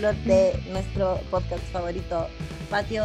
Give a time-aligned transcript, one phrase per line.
[0.00, 2.26] capítulo de nuestro podcast favorito,
[2.70, 3.04] Patio.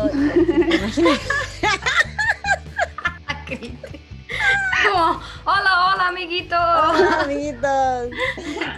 [4.83, 6.57] Como, hola, hola, amiguitos.
[6.57, 8.09] Hola, amiguitos.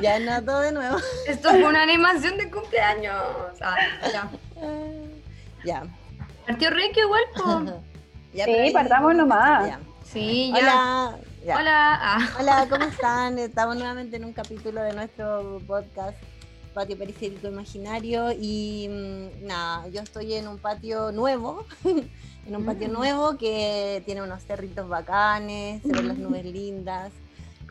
[0.02, 0.98] Ya no todo de nuevo.
[1.28, 3.24] Esto fue una animación de cumpleaños.
[3.62, 3.76] Ah,
[4.12, 4.30] ya.
[5.64, 5.84] Ya.
[6.48, 7.84] Partió Requio igual, po.
[8.34, 9.68] Ya, Sí, partamos nomás.
[9.68, 9.80] Ya.
[10.04, 10.60] Sí, ya.
[10.60, 11.18] Hola.
[11.44, 11.58] Ya.
[11.58, 12.00] Hola.
[12.02, 12.30] Ah.
[12.40, 13.40] Hola, ¿cómo están?
[13.40, 16.18] Estamos nuevamente en un capítulo de nuestro podcast
[16.78, 21.66] Patio Periférico Imaginario y mm, nada, yo estoy en un patio nuevo,
[22.46, 22.92] en un patio Mm.
[22.92, 27.12] nuevo que tiene unos cerritos bacanes, se ven las nubes lindas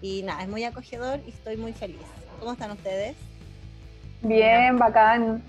[0.02, 2.00] y nada, es muy acogedor y estoy muy feliz.
[2.40, 3.14] ¿Cómo están ustedes?
[4.22, 5.40] Bien, bacán.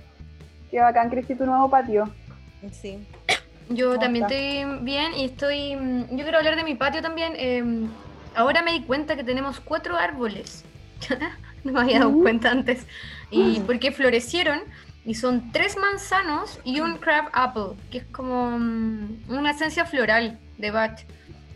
[0.70, 2.08] Qué bacán, Cristi, tu nuevo patio.
[2.72, 3.00] Sí.
[3.70, 4.36] Yo ¿Cómo también está?
[4.36, 5.76] estoy bien y estoy.
[5.76, 7.34] mm, Yo quiero hablar de mi patio también.
[7.38, 7.88] eh,
[8.36, 10.64] ahora me di cuenta que tenemos cuatro árboles.
[11.64, 12.86] no me había dado cuenta antes.
[13.32, 13.64] Y Mm.
[13.66, 14.60] porque florecieron
[15.06, 20.40] y son tres manzanos y un crab apple, que es como mm, una esencia floral
[20.58, 21.00] de Bach.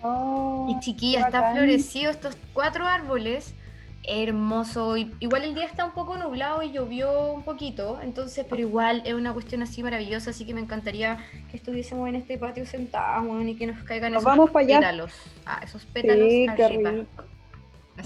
[0.03, 3.53] Oh, Y chiquilla, está florecido estos cuatro árboles.
[4.03, 4.97] Hermoso.
[4.97, 7.99] Y- Igual el día está un poco nublado y llovió un poquito.
[8.02, 10.31] Entonces, pero igual es una cuestión así maravillosa.
[10.31, 11.19] Así que me encantaría
[11.52, 15.11] que estuviésemos en este patio sentados y que nos caigan Nos esos vamos pétalos.
[15.45, 16.91] Ah, esos pétalos Sí, arriba.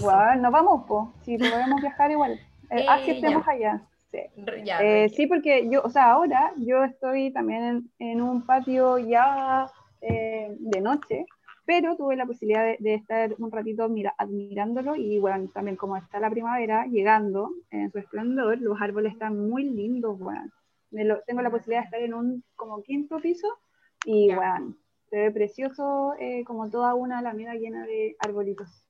[0.00, 1.12] Guau, nos vamos, po.
[1.24, 2.32] Sí, podemos viajar igual.
[2.32, 3.82] Eh, Eh, así estemos allá.
[4.10, 4.18] Sí.
[4.36, 8.44] R- ya, Eh, sí, porque yo, o sea, ahora yo estoy también en, en un
[8.46, 9.66] patio ya
[10.00, 11.26] eh, de noche,
[11.64, 15.96] pero tuve la posibilidad de, de estar un ratito mira, admirándolo y bueno, también como
[15.96, 20.48] está la primavera llegando en su esplendor, los árboles están muy lindos, bueno.
[20.92, 23.48] Lo- tengo la posibilidad de estar en un como quinto piso
[24.04, 24.36] y Ya.
[24.36, 24.74] bueno,
[25.10, 28.85] se ve precioso eh, como toda una alameda llena de arbolitos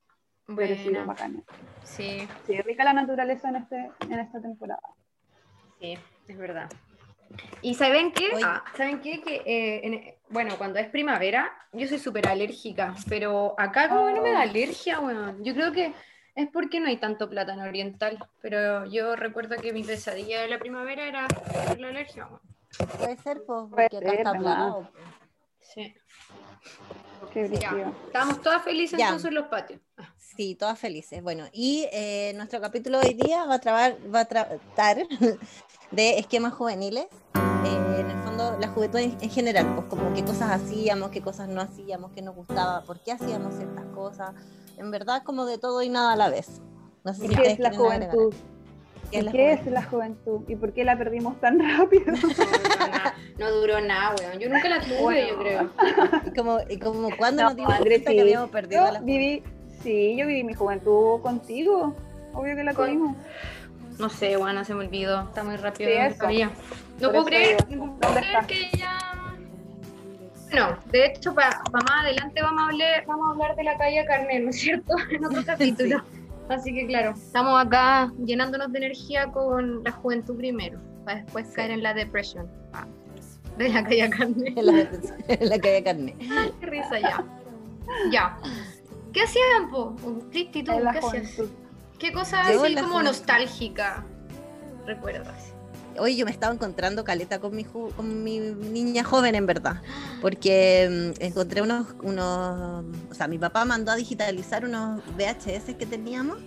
[0.47, 1.43] Bueno, bacanes.
[1.83, 4.79] sí, Sí, rica la naturaleza en, este, en esta temporada.
[5.79, 5.97] sí,
[6.27, 6.69] es verdad.
[7.61, 8.27] ¿Y saben qué?
[8.43, 9.21] Ah, ¿Saben qué?
[9.21, 14.21] Que, eh, en- bueno, cuando es primavera, yo soy súper alérgica, pero acá como no
[14.21, 14.43] me da Oh.
[14.43, 15.43] alergia, weón.
[15.43, 15.93] Yo creo que
[16.35, 20.59] es porque no hay tanto plátano oriental, pero yo recuerdo que mi pesadilla de la
[20.59, 21.27] primavera era
[21.77, 22.41] la alergia, weón.
[22.97, 24.89] Puede ser, pues, porque acá está plano.
[25.73, 25.93] Sí,
[27.33, 27.91] Qué ya.
[28.05, 29.05] Estábamos todas felices Ya.
[29.07, 29.81] entonces en los patios.
[29.97, 31.21] Ah, Sí, todas felices.
[31.23, 34.97] Bueno, y eh, nuestro capítulo de hoy día va a, trabar, va a tratar
[35.91, 37.07] de esquemas juveniles.
[37.35, 41.21] Eh, en el fondo, la juventud en, en general, pues como qué cosas hacíamos, qué
[41.21, 44.35] cosas no hacíamos, qué nos gustaba, por qué hacíamos ciertas cosas.
[44.77, 46.61] En verdad, como de todo y nada a la vez.
[47.03, 48.33] No sé ¿Y si qué es la juventud?
[49.11, 49.67] ¿Qué es ¿Y la qué juventud?
[49.67, 50.41] es la juventud?
[50.47, 52.13] ¿Y por qué la perdimos tan rápido?
[53.39, 54.39] No duró nada, weón.
[54.39, 55.69] Yo nunca la tuve, yo creo.
[56.25, 58.15] Y como, y como cuando No, nos dimos cuenta sí.
[58.15, 59.43] que habíamos perdido Yo la viví,
[59.83, 61.95] sí, yo viví mi juventud contigo.
[62.33, 63.17] Obvio que la Con- tuvimos.
[63.99, 65.21] No sé, bueno, se me olvidó.
[65.23, 65.89] Está muy rápido.
[65.89, 66.51] Sí, eso.
[66.99, 68.97] No puedo creer, no puedo ¿dónde creer que ya.
[70.55, 74.05] No, de hecho, para más adelante vamos a, hablar, vamos a hablar de la calle
[74.05, 74.95] Carmen, ¿no es cierto?
[75.11, 76.01] En otro capítulo.
[76.49, 81.53] Así que, claro, estamos acá llenándonos de energía con la juventud primero, para después Sí.
[81.55, 82.49] caer en la depresión
[83.57, 84.53] de la calle Carmen.
[84.57, 84.79] en la,
[85.27, 86.15] en la calle carne.
[86.59, 87.25] Qué risa ya.
[88.11, 88.37] Ya.
[89.13, 89.95] ¿Qué hacían, po?
[90.31, 91.41] Cristi, tú, ¿qué hacías?
[91.97, 93.03] ¿Qué cosa así como juventud.
[93.03, 94.05] nostálgica
[94.85, 95.53] recuerdas?
[95.99, 99.81] Hoy yo me estaba encontrando caleta con mi, ju- con mi niña joven, en verdad.
[100.21, 102.85] Porque mm, encontré unos, unos.
[103.09, 106.37] O sea, mi papá mandó a digitalizar unos VHS que teníamos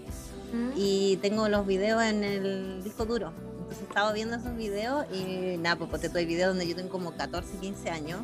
[0.52, 0.70] ¿Mm?
[0.76, 3.32] y tengo los videos en el disco duro.
[3.70, 7.12] Entonces estaba viendo esos videos y nada, pues porque hay videos donde yo tengo como
[7.12, 8.20] 14, 15 años.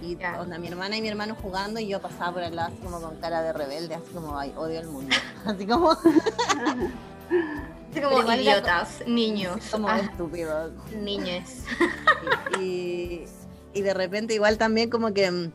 [0.00, 2.82] Y onda, mi hermana y mi hermano jugando y yo pasaba por al lado así
[2.82, 5.14] como con cara de rebelde, así como, ay, odio el mundo.
[5.46, 10.72] Así como, Así como idiotas, niños, como ah, estúpidos.
[11.00, 11.62] niñes.
[12.60, 13.22] y,
[13.74, 15.52] y de repente igual también como que mm,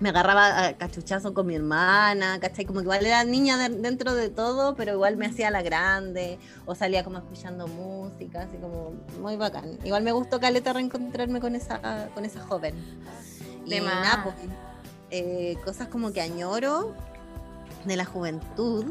[0.00, 2.64] me agarraba a cachuchazo con mi hermana, ¿cachai?
[2.64, 6.38] Como que igual era niña de- dentro de todo, pero igual me hacía la grande,
[6.66, 9.78] o salía como escuchando música, así como muy bacán.
[9.84, 12.74] Igual me gustó Caleta reencontrarme con esa, con esa joven.
[13.66, 14.36] De nada, pues,
[15.10, 16.94] eh, cosas como que añoro
[17.84, 18.86] de la juventud.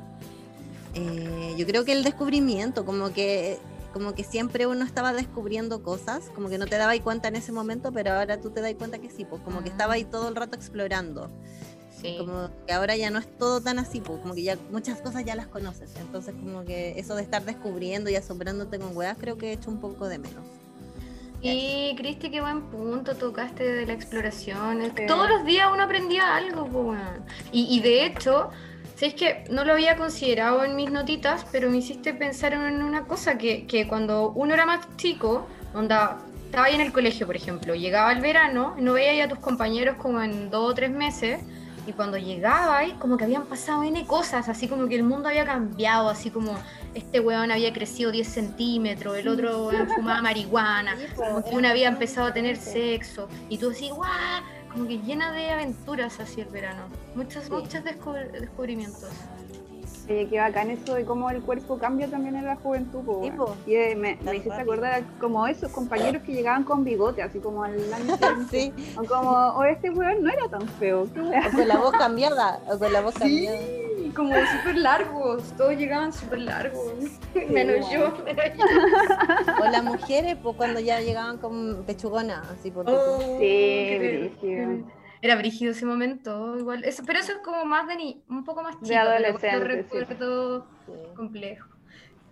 [0.94, 3.60] eh, yo creo que el descubrimiento, como que
[3.94, 7.52] como que siempre uno estaba descubriendo cosas, como que no te dabas cuenta en ese
[7.52, 10.28] momento, pero ahora tú te das cuenta que sí, pues como que estaba ahí todo
[10.30, 11.30] el rato explorando.
[12.02, 12.16] Sí.
[12.20, 15.26] Como que ahora ya no es todo tan así, pues como que ya muchas cosas
[15.26, 15.96] ya las conoces.
[16.00, 19.72] Entonces como que eso de estar descubriendo y asombrándote con weas, creo que he hecho
[19.72, 20.46] un poco de menos.
[21.42, 24.82] Y Cristi, qué buen punto tocaste de la exploración.
[24.96, 25.06] Sí.
[25.08, 27.26] Todos los días uno aprendía algo, weón.
[27.52, 28.50] y, y de hecho,
[28.98, 33.04] ¿Sabéis que no lo había considerado en mis notitas, pero me hiciste pensar en una
[33.04, 37.36] cosa, que, que cuando uno era más chico, onda, estaba ahí en el colegio, por
[37.36, 41.42] ejemplo, llegaba el verano, no veía a tus compañeros como en dos o tres meses,
[41.86, 45.30] y cuando llegaba ahí, como que habían pasado N cosas, así como que el mundo
[45.30, 46.58] había cambiado, así como
[46.96, 51.88] este weón había crecido 10 centímetros, el otro weón fumaba marihuana, como que uno había
[51.88, 54.10] empezado a tener sexo, y tú así, guau,
[54.78, 56.84] como que llena de aventuras así el verano,
[57.16, 59.10] muchos, muchos descubri- descubrimientos.
[60.10, 63.02] Oye, qué bacán eso de cómo el cuerpo cambia también en la juventud.
[63.04, 63.36] po, Sí, weón.
[63.38, 63.56] po.
[63.66, 67.64] Y eh, me, me hiciste acordar como esos compañeros que llegaban con bigote, así como
[67.64, 68.16] al año.
[68.52, 71.02] Sí, O como, o este weón no era tan feo.
[71.04, 73.58] o con la voz cambiada, o con la voz cambiada.
[73.58, 76.92] Sí, como súper largos, todos llegaban súper largos,
[77.36, 79.54] menos yo, menos yo.
[79.62, 84.98] O las mujeres, pues cuando ya llegaban con pechugona, así por Oh, Sí, qué brígido.
[85.22, 86.84] Era brígido ese momento, igual.
[86.84, 88.88] Eso, pero eso es como más de ni, un poco más chico.
[88.88, 89.72] De adolescente, Lo sí.
[89.72, 90.68] recuerdo
[91.16, 91.68] complejo.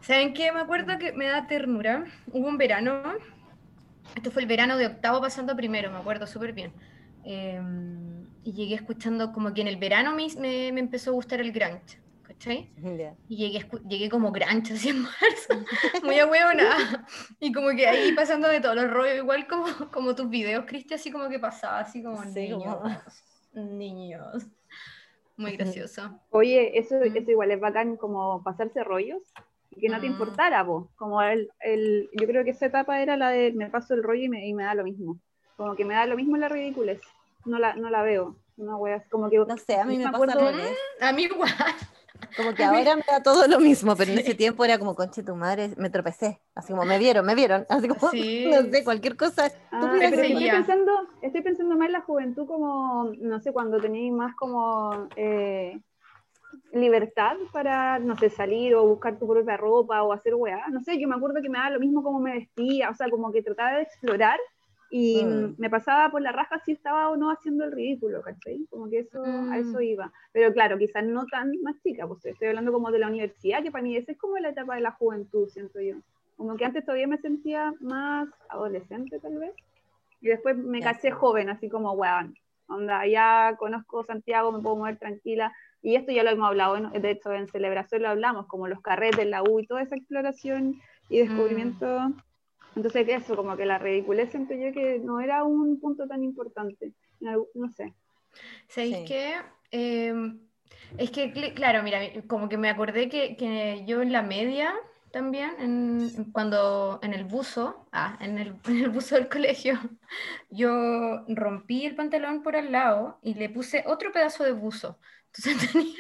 [0.02, 0.52] ¿Saben qué?
[0.52, 2.06] Me acuerdo que me da ternura.
[2.32, 3.02] Hubo un verano,
[4.16, 6.72] esto fue el verano de octavo pasando a primero, me acuerdo súper bien.
[7.26, 7.60] Eh,
[8.46, 11.52] y llegué escuchando como que en el verano me, me, me empezó a gustar el
[11.52, 12.72] grunge, ¿cachai?
[13.28, 15.50] Y llegué, escu- llegué como grancha así en marzo,
[16.04, 17.06] muy ahueonada.
[17.40, 20.94] Y como que ahí pasando de todos los rollos, igual como, como tus videos, Cristi,
[20.94, 23.02] así como que pasaba, así como Sí, niños, como-
[23.54, 24.46] niños.
[25.38, 26.22] Muy gracioso.
[26.30, 27.18] Oye, eso, Mm.
[27.18, 29.22] eso igual es bacán como pasarse rollos
[29.72, 30.12] y que no te Mm.
[30.12, 30.90] importara vos.
[30.96, 34.24] Como el, el, yo creo que esa etapa era la de me paso el rollo
[34.24, 35.20] y me, y me da lo mismo.
[35.58, 37.02] Como que me da lo mismo la ridiculez.
[37.46, 38.36] No la, no la veo.
[38.58, 40.60] Una wea, así como que No sé, a mí me pasa acuerdo-.
[41.02, 41.50] A mí igual.
[42.38, 45.24] Como que ahora me da todo lo mismo, pero en ese tiempo era como, conche
[45.24, 46.42] tu madre, me tropecé.
[46.54, 47.66] Así como, me vieron, me vieron.
[47.70, 48.46] Así como, Sí.
[48.50, 49.52] no sé, cualquier cosa.
[49.72, 54.12] Ah, pero estoy pensando, estoy pensando más en la juventud como, no sé, cuando tenéis
[54.14, 55.80] más como eh,
[56.72, 60.68] libertad para, no sé, salir o buscar tu propia ropa o hacer weá.
[60.70, 63.10] No sé, yo me acuerdo que me daba lo mismo como me vestía, o sea,
[63.10, 64.40] como que trataba de explorar
[64.98, 65.56] y Mm.
[65.58, 68.66] me pasaba por la raja si estaba o no haciendo el ridículo, ¿cachai?
[68.70, 69.22] Como que eso,
[69.52, 69.60] a Mm.
[69.60, 70.10] eso iba.
[70.32, 73.72] Pero claro, quizás no tan más chica, pues estoy hablando como de la universidad, que
[73.72, 75.96] para mí esa es como la etapa de la juventud, siento yo.
[76.38, 79.52] Como que antes todavía me sentía más adolescente, tal vez.
[80.22, 81.10] Y después me sí.
[81.10, 82.34] joven, así como, weón,
[82.68, 85.52] onda, ya conozco Santiago, me puedo mover tranquila.
[85.82, 86.90] Y esto ya lo hemos hablado, ¿no?
[86.92, 90.76] de hecho en celebración lo hablamos, como los carretes, la U y toda esa exploración
[91.10, 92.14] y descubrimiento.
[92.76, 96.94] Entonces eso, como que la ridiculez siento yo que no era un punto tan importante.
[97.54, 97.94] No sé.
[98.68, 99.06] ¿Sabéis Sí.
[99.08, 99.36] qué?
[99.72, 100.14] Eh,
[100.98, 104.74] es que, cl- claro, mira, como que me acordé que, que yo en la media
[105.12, 109.80] también, en, cuando en el buzo, ah, en el, en el buzo del colegio,
[110.50, 115.00] yo rompí el pantalón por al lado y le puse otro pedazo de buzo.
[115.34, 115.96] Entonces tenía,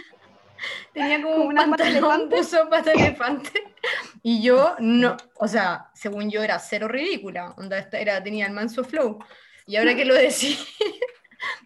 [0.93, 3.51] tenía como, ¿Como un pantalón buzo pata elefante.
[4.27, 8.53] Y yo no, o sea, según yo era cero ridícula, onda, esta era, tenía el
[8.53, 9.19] manso flow.
[9.67, 10.57] Y ahora que lo decís,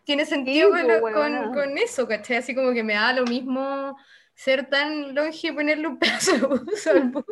[0.04, 2.38] tiene sentido Sí, con, lo- con- con eso, ¿cachai?
[2.38, 3.96] Así como que me da lo mismo
[4.36, 7.26] ser tan longe y ponerle un pedazo de buzo al buzo.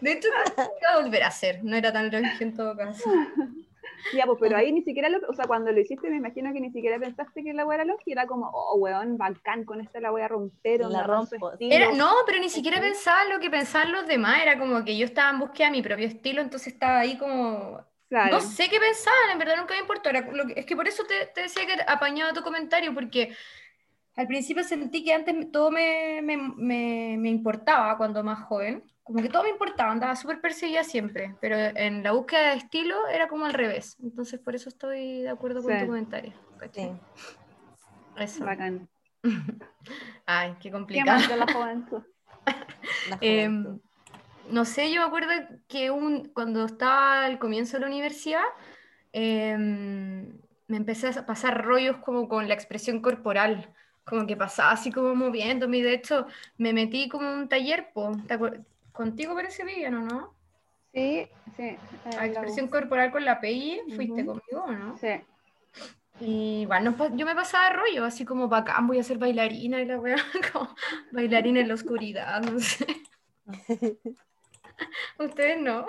[0.00, 2.76] De hecho, no lo iba a volver a hacer, no era tan longe en todo
[2.76, 3.10] caso.
[4.12, 6.60] Ya, pues, pero ahí ni siquiera, lo, o sea, cuando lo hiciste me imagino que
[6.60, 10.00] ni siquiera pensaste que la wea era lógica, era como, oh, weón, bacán, con esta
[10.00, 11.50] la voy a romper, La rompo.
[11.50, 11.74] estilo.
[11.74, 15.04] Era, no, pero ni siquiera pensaba lo que pensaban los demás, era como que yo
[15.04, 18.36] estaba en búsqueda de mi propio estilo, entonces estaba ahí como Claro.
[18.36, 20.08] No sé qué pensaban, en verdad nunca me importó.
[20.10, 23.34] Era lo que- es que por eso te, te decía que apañaba tu comentario, porque
[24.16, 28.84] al principio sentí que antes todo me, me, me- me importaba cuando más joven.
[29.06, 33.06] Como que todo me importaba, andaba súper perseguida siempre, pero en la búsqueda de estilo
[33.06, 33.96] era como al revés.
[34.02, 35.78] Entonces por eso estoy de acuerdo con Sí.
[35.80, 36.32] tu comentario.
[36.72, 36.90] Sí.
[38.18, 38.44] Eso.
[38.44, 38.88] Bacán.
[40.26, 41.28] Ay, qué ¿Qué complicado.
[41.28, 42.02] de la juventud?
[43.10, 43.80] La juventud.
[44.50, 45.30] no sé, yo me acuerdo
[45.68, 48.42] que un, cuando estaba al comienzo de la universidad,
[49.12, 50.36] em,
[50.68, 53.72] me empecé a pasar rollos como con la expresión corporal,
[54.04, 56.26] como que pasaba así como moviéndome, y de hecho
[56.58, 58.64] me metí como un taller, po, ¿te acuer-
[58.96, 60.34] contigo parece bien, ¿o no?
[60.92, 61.76] Sí, sí.
[62.04, 64.26] A eh, la expresión corporal con la PI, fuiste Ujú.
[64.40, 64.98] conmigo, ¿o no?
[64.98, 65.08] Sí.
[66.18, 69.84] Y bueno, pa- yo me pasaba rollo, así como bacán, voy a ser bailarina y
[69.84, 70.16] la weá,
[70.52, 70.74] como
[71.12, 72.86] bailarina en la oscuridad, no sé.
[75.18, 75.86] Ustedes no.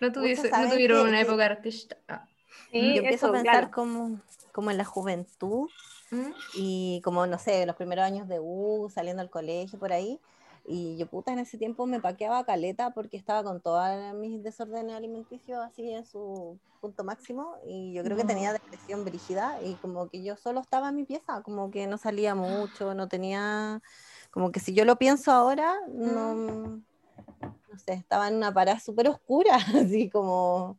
[0.00, 1.08] No, tuviese- no ¿saben tuvieron qué?
[1.08, 1.96] una Que- época artista.
[2.08, 2.26] Ah,
[2.70, 3.70] Sí, Yo empiezo eso, a pensar claro.
[3.70, 4.20] como,
[4.52, 5.68] como en la juventud
[6.10, 6.30] ¿mm?
[6.54, 10.18] y como, no sé, los primeros años de U, saliendo al colegio, por ahí,
[10.64, 14.94] Y yo, puta, en ese tiempo me paqueaba caleta porque estaba con todos mis desórdenes
[14.94, 17.56] alimenticios así en su punto máximo.
[17.66, 21.04] Y yo creo que tenía depresión brígida y como que yo solo estaba en mi
[21.04, 23.82] pieza, como que no salía mucho, no tenía.
[24.30, 26.34] Como que si yo lo pienso ahora, no.
[26.34, 30.78] No sé, estaba en una parada súper oscura, así como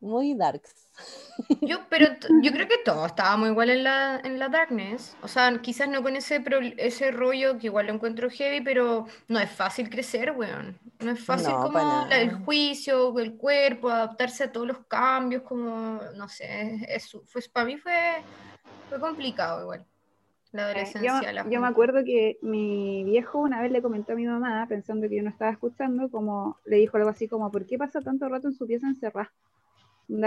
[0.00, 0.86] muy darks.
[1.60, 2.06] Yo, pero
[2.42, 5.16] yo creo que todo estábamos igual en la, en la darkness.
[5.22, 6.42] O sea, quizás no con ese,
[6.78, 10.78] ese rollo que igual lo encuentro heavy, pero no es fácil crecer, weón.
[11.00, 16.28] No es fácil como el juicio, el cuerpo, adaptarse a todos los cambios, como, no
[16.28, 18.22] sé, eso, pues para mí fue,
[18.88, 19.84] fue complicado igual.
[20.52, 21.44] La eh, adolescencia.
[21.50, 25.16] yo, me acuerdo que mi viejo una vez le comentó a mi mamá, pensando que
[25.16, 28.48] yo no estaba escuchando, como le dijo algo así como, ¿por qué pasa tanto rato
[28.48, 29.30] en su pieza encerrada?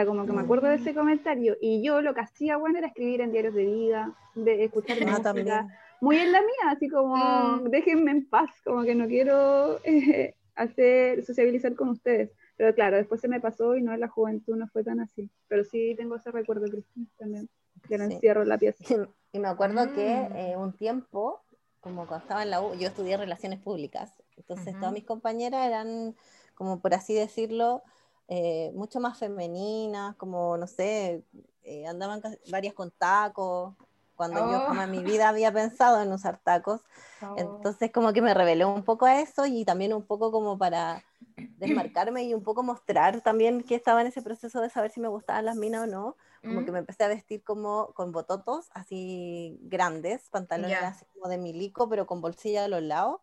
[0.06, 1.56] Como que me acuerdo de ese comentario.
[1.62, 5.34] Y yo lo que hacía, bueno, era escribir en diarios de vida, de escuchar ah,
[5.34, 5.68] música.
[6.02, 7.70] Muy en la mía, así como, mm.
[7.70, 12.32] déjenme en paz, como que no quiero eh, hacer, sociabilizar con ustedes.
[12.56, 15.30] Pero claro, después se me pasó y no en la juventud no fue tan así.
[15.48, 17.50] Pero sí tengo ese recuerdo, Cristina, también,
[17.88, 18.84] que no encierro la pieza.
[19.32, 20.36] Y me acuerdo que mm.
[20.36, 21.42] eh, un tiempo,
[21.80, 24.12] como cuando estaba en la U, yo estudié relaciones públicas.
[24.36, 26.16] Entonces todas mis compañeras eran,
[26.56, 27.84] como por así decirlo,
[28.32, 31.24] eh, mucho más femeninas, como, no sé,
[31.64, 32.22] eh, andaban
[32.52, 33.74] varias con tacos,
[34.14, 35.04] cuando yo jamás en mi oh.
[35.04, 36.82] vida había pensado en usar tacos.
[37.22, 37.36] Oh.
[37.36, 41.04] Entonces como que me reveló un poco a eso y también un poco como para
[41.36, 45.10] desmarcarme y un poco mostrar también que estaba en ese proceso de saber si me
[45.10, 46.16] gustaban las minas o no.
[46.42, 46.74] Como que mm.
[46.74, 52.08] me empecé a vestir como con bototos así grandes, pantalones así como de milico, pero
[52.08, 53.20] con bolsilla a los lados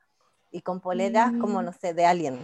[0.51, 1.65] y con poleras como, mm.
[1.65, 2.39] no sé, de alien.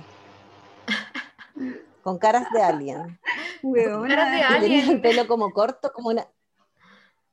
[2.03, 3.19] con caras de alien.
[4.09, 4.91] caras de alien.
[4.91, 6.27] El pelo como corto, como una...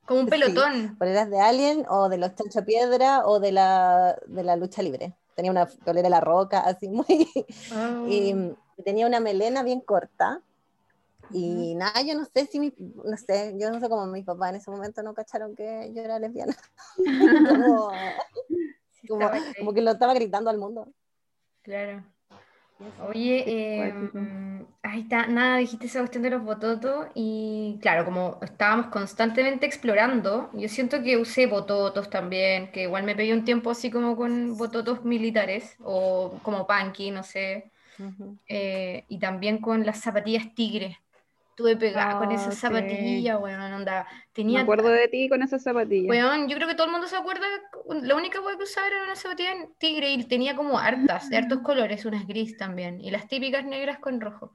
[0.06, 0.96] Como un pelotón.
[0.98, 5.14] poleras de alien o de los chancho piedra o de la, de la lucha libre.
[5.36, 7.28] Tenía una polera de la roca, así muy...
[8.08, 8.56] Y oh.
[8.84, 10.42] tenía una melena bien corta.
[11.32, 14.50] Y nada, yo no sé si mi, no sé, yo no sé cómo mis papás
[14.50, 16.56] en ese momento no cacharon que yo era lesbiana.
[19.08, 20.88] como, como que lo estaba gritando al mundo.
[21.62, 22.04] Claro.
[22.96, 23.94] Oye, eh,
[24.82, 30.50] ahí está, nada, dijiste esa cuestión de los bototos y claro, como estábamos constantemente explorando,
[30.54, 34.56] yo siento que usé bototos también, que igual me pedí un tiempo así como con
[34.56, 37.72] bototos militares o como punky, no sé,
[38.48, 40.96] eh, y también con las zapatillas tigres
[41.60, 44.06] estuve pegada con esa oh, zapatilla, weón, onda.
[44.32, 44.58] Tenía...
[44.58, 46.08] Me acuerdo de ti con esa zapatilla.
[46.08, 47.46] Weón, yo creo que todo el mundo se acuerda,
[48.02, 51.60] la única weón que usaba era una zapatilla tigre y tenía como hartas, de hartos
[51.60, 54.54] colores, unas gris también, y las típicas negras con rojo.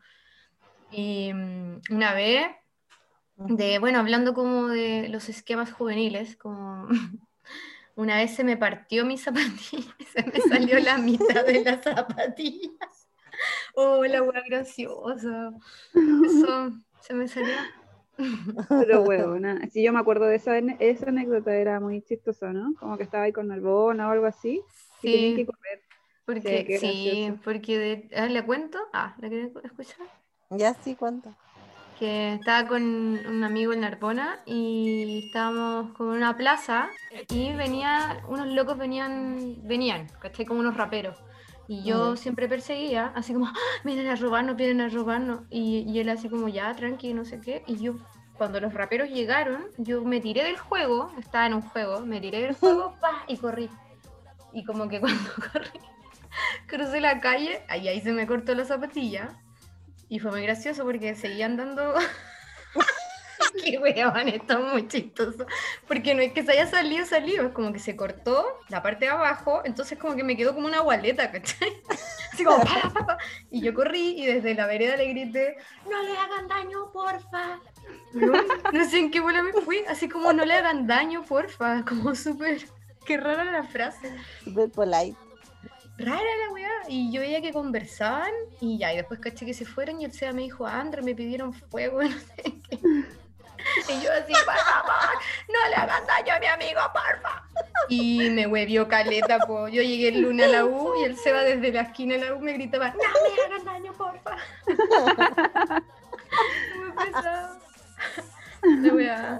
[0.91, 2.47] Y mm, una vez,
[3.35, 6.87] de, bueno, hablando como de los esquemas juveniles, como
[7.95, 12.71] una vez se me partió mi zapatilla, se me salió la mitad de la zapatilla.
[13.75, 15.51] Oh, la hueá graciosa.
[15.93, 16.71] Eso,
[17.05, 17.55] se me salió.
[18.69, 22.73] Pero bueno, si yo me acuerdo de esa, esa anécdota, era muy chistoso, ¿no?
[22.79, 24.61] Como que estaba ahí con Albona o algo así.
[25.01, 25.33] Sí.
[25.35, 25.81] que correr.
[26.25, 28.79] Porque, sí, porque de, ah, ¿le cuento?
[28.93, 30.07] Ah, ¿la querés escuchar?
[30.49, 31.35] Ya sí, cuento.
[31.99, 36.89] Que estaba con un amigo en Narbona y estábamos con una plaza
[37.29, 40.45] y venía, unos locos venían, venían, ¿cachai?
[40.45, 41.15] Como unos raperos.
[41.67, 43.53] Y yo siempre perseguía, así como, ¡Ah,
[43.83, 45.41] vienen a robarnos, vienen a robarnos.
[45.49, 47.63] Y, y, él así como, ya, tranqui, no sé qué.
[47.65, 47.95] Y yo,
[48.37, 52.41] cuando los raperos llegaron, yo me tiré del juego, estaba en un juego, me tiré
[52.41, 53.69] del juego, pa, y corrí.
[54.53, 55.79] Y como que cuando corrí,
[56.67, 59.29] crucé la calle, ahí, ahí se me cortó la zapatilla.
[60.07, 61.95] Y fue muy gracioso porque seguían dando
[63.63, 65.45] Qué weón, esto es muy chistoso.
[65.87, 69.05] Porque no es que se haya salido, salido, es como que se cortó la parte
[69.05, 71.69] de abajo, entonces como que me quedó como una gualeta, ¿cachai?
[72.33, 72.63] Así como,
[73.51, 75.57] y yo corrí y desde la vereda le grité,
[75.89, 77.59] no le hagan daño, porfa.
[78.13, 82.15] No, sé en qué bola me fui, así como no le hagan daño, porfa, como
[82.15, 82.65] súper,
[83.05, 84.11] qué rara la frase.
[84.43, 85.15] Súper polite
[85.97, 86.69] rara la weá.
[86.87, 90.11] Y yo veía que conversaban y ya, y después caché que se fueron y el
[90.11, 92.79] SEA me dijo, Andra, me pidieron fuego, no sé qué.
[93.89, 95.15] Y yo así, por favor,
[95.49, 97.43] no le hagan daño a mi amigo, porfa.
[97.89, 99.67] Y me huevió caleta, po.
[99.67, 102.25] Yo llegué el lunes a la U y él se va desde la esquina de
[102.25, 104.37] la U me gritaba, no me hagan daño, porfa.
[106.77, 107.59] Muy pesado.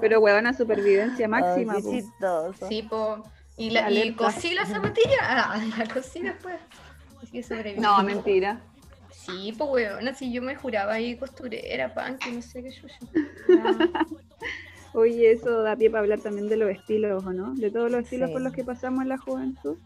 [0.02, 1.76] Pero huevona supervivencia máxima.
[2.22, 3.24] Oh, sí, po.
[3.58, 5.18] Y, la, y cosí la zapatilla.
[5.22, 6.56] Ah, la cosí después.
[7.78, 8.60] No, mentira.
[9.26, 12.88] Sí, pues weón, así yo me juraba ahí costurera, pan, que no sé qué yo.
[14.94, 17.54] Oye, eso da pie para hablar también de los estilos, ¿o no?
[17.56, 19.78] De todos los estilos por los que pasamos en la juventud.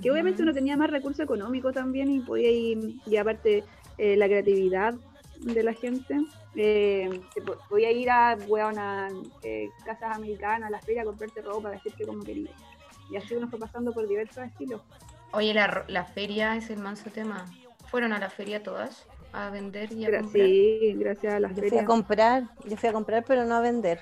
[0.00, 3.64] que obviamente uno tenía más recursos económicos también y podía ir, y aparte
[3.98, 4.94] eh, la creatividad
[5.40, 6.20] de la gente,
[6.54, 7.20] eh,
[7.68, 9.08] podía ir a, weón, a
[9.42, 12.54] eh, casas americanas, a las ferias, a comprarte ropa, vestirte como querías.
[13.10, 14.80] Y así uno fue pasando por diversos estilos.
[15.32, 17.46] Oye, la, la feria es el manso tema.
[17.92, 20.50] ¿Fueron a la feria todas a vender y a Gra- comprar?
[20.50, 21.84] sí, gracias a las Yo fui a ferias.
[21.84, 24.00] comprar, yo fui a comprar, pero no a vender.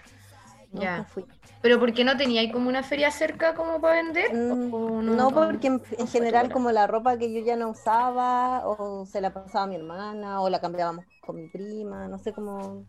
[0.73, 1.05] Nunca Ya.
[1.05, 1.27] fui.
[1.63, 4.31] ¿Pero por qué no tenía ahí como una feria cerca como para vender?
[4.31, 9.05] Mm, ¿O No, porque en, general como la ropa que yo ya no usaba, o
[9.07, 12.87] se la pasaba a mi hermana, o la cambiábamos con mi prima, no sé cómo,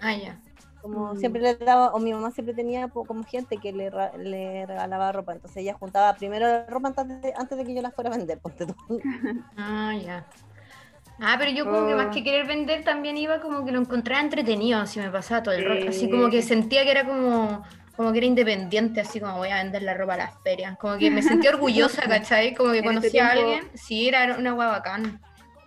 [0.00, 0.38] Ah, ya.
[0.82, 1.18] Como Mm.
[1.18, 5.32] siempre le daba, o mi mamá siempre tenía como gente que le, le regalaba ropa,
[5.32, 8.16] entonces ella juntaba primero la ropa antes de, antes de que yo la fuera a
[8.16, 8.74] vender, ponte tú.
[9.56, 10.26] Ah, ya.
[11.20, 12.10] Ah, pero yo como que más Oh.
[12.12, 15.64] que querer vender también iba como que lo encontraba entretenido, así me pasaba todo el
[15.64, 16.10] rato, así Sí.
[16.10, 17.62] como que sentía que era como,
[17.96, 20.96] como que era independiente, así como voy a vender la ropa a las ferias, como
[20.96, 22.54] que me sentía orgullosa, ¿cachai?
[22.54, 25.20] Como que ese conocía a tiempo- alguien, sí, era una hueá bacán.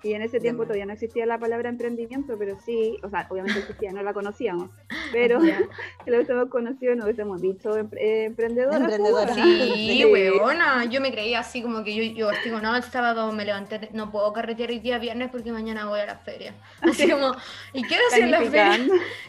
[0.03, 3.59] Y en ese tiempo todavía no existía la palabra emprendimiento, pero sí, o sea, obviamente
[3.59, 4.71] existía, no la conocíamos,
[5.11, 5.39] pero
[6.05, 8.77] lo hubiésemos conocido, no hubiésemos dicho eh, emprendedora.
[8.77, 9.33] Emprendedora.
[9.41, 10.05] Sí, Sí.
[10.05, 13.89] weona, yo me creía así como que yo, yo como, no, el sábado me levanté,
[13.93, 16.53] no puedo carretear hoy día viernes porque mañana voy a la feria.
[16.81, 17.35] Así como,
[17.73, 18.79] ¿y qué hacer en la feria?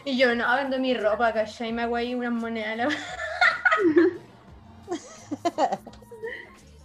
[0.05, 1.71] Y yo, no, vendo mi ropa, ¿cachai?
[1.71, 2.93] Me hago ahí unas monedas.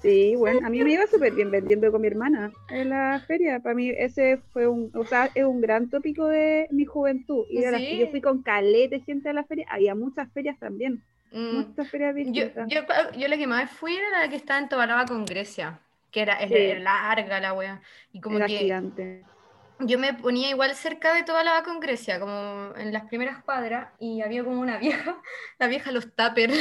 [0.08, 3.60] Sí, bueno, a mí me iba súper bien vendiendo con mi hermana en la feria.
[3.60, 7.44] Para mí ese fue un, o sea, es un gran tópico de mi juventud.
[7.50, 7.98] Y de Sí.
[7.98, 11.56] yo fui con calete gente a la feria, había muchas ferias también, Mm.
[11.56, 12.68] muchas ferias distintas.
[12.68, 12.80] yo,
[13.18, 15.78] yo la que más fui era la que estaba en Tobalaba con Grecia,
[16.10, 16.54] que era, era- Sí.
[16.56, 17.80] era larga la wea.
[18.12, 19.24] Y como Era que gigante.
[19.80, 24.20] Yo me ponía igual cerca de Tobalaba con Grecia, como en las primeras cuadras, y
[24.22, 25.20] había como una vieja,
[25.58, 26.54] la vieja los tuppers,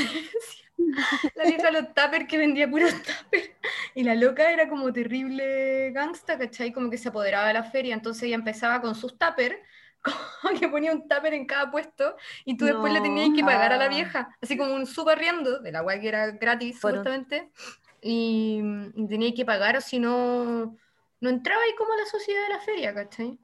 [1.35, 3.49] la vieja los tuppers que vendía puros tuppers,
[3.95, 6.71] y la loca era como terrible gangsta, ¿cachai?
[6.71, 9.57] Como que se apoderaba de la feria, entonces ella empezaba con sus tuppers,
[10.01, 13.73] como que ponía un tupper en cada puesto, y tú después le tenías que pagar
[13.73, 17.49] a la vieja, así como un súper riendo, de la weá que era gratis, supuestamente,
[17.99, 18.61] y,
[18.93, 20.77] y tenías que pagar, o si no,
[21.21, 23.37] no entraba ahí como a la sociedad de la feria, ¿cachai?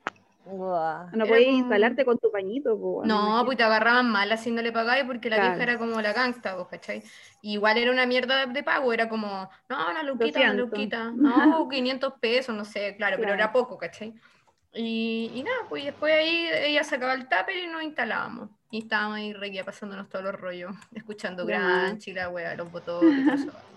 [0.45, 5.29] No podías como- instalarte con tu pañito, No, pues te agarraban mal haciéndole pagar porque
[5.29, 7.03] la vieja era como la gangsta, pues, ¿cachai?
[7.41, 10.79] Igual era una mierda de pago, era como, no, una luquita, una 200.
[10.79, 14.13] luquita, no, 500 pesos, no sé, claro, pero era poco, ¿cachai?
[14.73, 18.49] Y, y nada, pues después ahí ella sacaba el tupper y nos instalábamos.
[18.71, 21.83] Y estábamos ahí requia pasándonos todos los rollos, escuchando De más.
[21.83, 23.51] Granchi, la wea, los botones, y todo eso.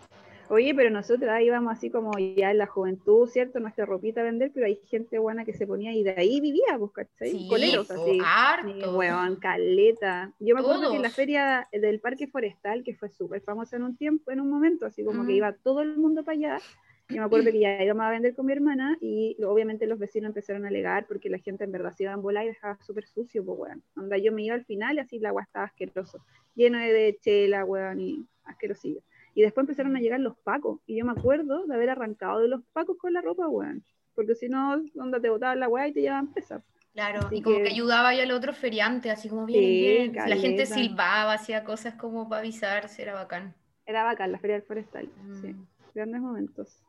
[0.49, 3.59] Oye, pero nosotras íbamos así como ya en la juventud, ¿cierto?
[3.59, 6.79] Nuestra ropita a vender, pero hay gente buena que se ponía y de ahí vivía,
[6.79, 7.31] pues, ¿cachai?
[7.33, 8.13] Sí, Coleros así.
[8.13, 8.97] Sí, harto.
[8.97, 10.33] weón, caleta.
[10.39, 13.83] Yo me acuerdo que en la feria del Parque Forestal, que fue súper famosa en
[13.83, 16.63] un tiempo, en un momento, así como que iba todo el mundo para allá.
[17.09, 19.99] Yo me acuerdo que ya íbamos a vender con mi hermana y lo- obviamente los
[19.99, 22.79] vecinos empezaron a alegar porque la gente en verdad se iba en bola y dejaba
[22.85, 23.83] súper sucio, pues, weón.
[23.97, 27.17] Onda, yo me iba al final y así la agua estaba asqueroso, lleno de, de
[27.21, 29.01] chela, weón, y asquerosillo.
[29.37, 30.81] Y después empezaron a llegar los pacos.
[30.87, 33.85] Y yo me acuerdo de haber arrancado de los pacos con la ropa, weón.
[34.15, 36.63] Porque si no, onda te botaban la weá y te llevaban presa.
[36.95, 39.81] Claro, Así y como que que- ayudaba ya al otro feriante, así como bien, Sí,
[40.15, 40.29] bien.
[40.31, 43.55] La gente silbaba, hacía cosas como para avisarse, era bacán.
[43.85, 45.11] Era bacán, la feria del forestal.
[45.43, 45.67] Sí, Mm.
[45.95, 46.83] grandes momentos.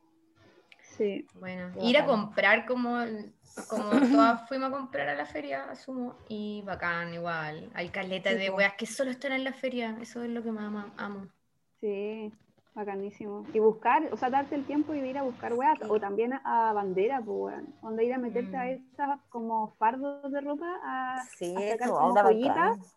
[0.82, 1.26] Sí.
[1.34, 2.98] Bueno, ir a comprar como,
[3.68, 3.90] como
[4.32, 7.70] todas fuimos a comprar a la feria, asumo, y bacán igual.
[7.74, 10.52] Hay caletas Sí, de weas que solo están en la feria, eso es lo que
[10.52, 11.28] más amo.
[11.82, 12.32] Sí,
[12.74, 13.46] bacanísimo.
[13.54, 16.34] Y buscar, o sea, darte el tiempo y de ir a buscar weas, o también
[16.34, 17.74] a, a bandera, pues weón.
[17.82, 18.70] Donde ir a meterte a Mm.
[18.94, 22.96] esas como fardos de ropa a, Sí, a sacar como joyitas.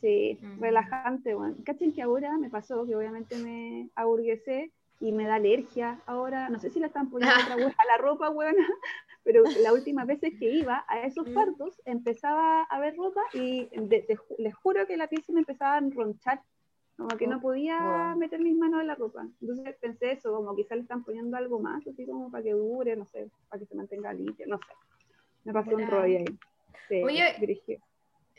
[0.00, 0.60] Sí, Mm.
[0.60, 1.54] relajante, weón.
[1.64, 6.48] Cachen que ahora me pasó que obviamente me aburguesé y me da alergia ahora.
[6.48, 8.54] No sé si la están poniendo otra wea a la ropa, weón.
[9.24, 11.34] Pero las últimas veces que iba a esos Mm.
[11.34, 14.06] fardos empezaba a ver ropa y de-
[14.38, 16.40] les juro que la piel se me empezaba a enronchar.
[16.98, 18.18] Como que no Oh, podía wow.
[18.18, 19.24] meter mis manos en la ropa.
[19.40, 22.96] Entonces pensé eso, como quizás le están poniendo algo más, así como para que dure,
[22.96, 24.64] no sé, para que se mantenga limpia, no sé.
[25.44, 26.24] Me pasó un rollo ahí.
[26.88, 27.80] Sí, Oye.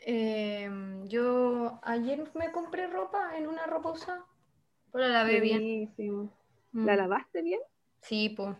[0.02, 4.26] Em, yo ayer me compré ropa en una ropa usada,
[4.92, 5.58] pero la lavé bien.
[5.58, 6.30] Buenísimo.
[6.72, 6.86] Mm.
[6.86, 7.60] ¿La lavaste bien?
[8.02, 8.56] Sí, pues.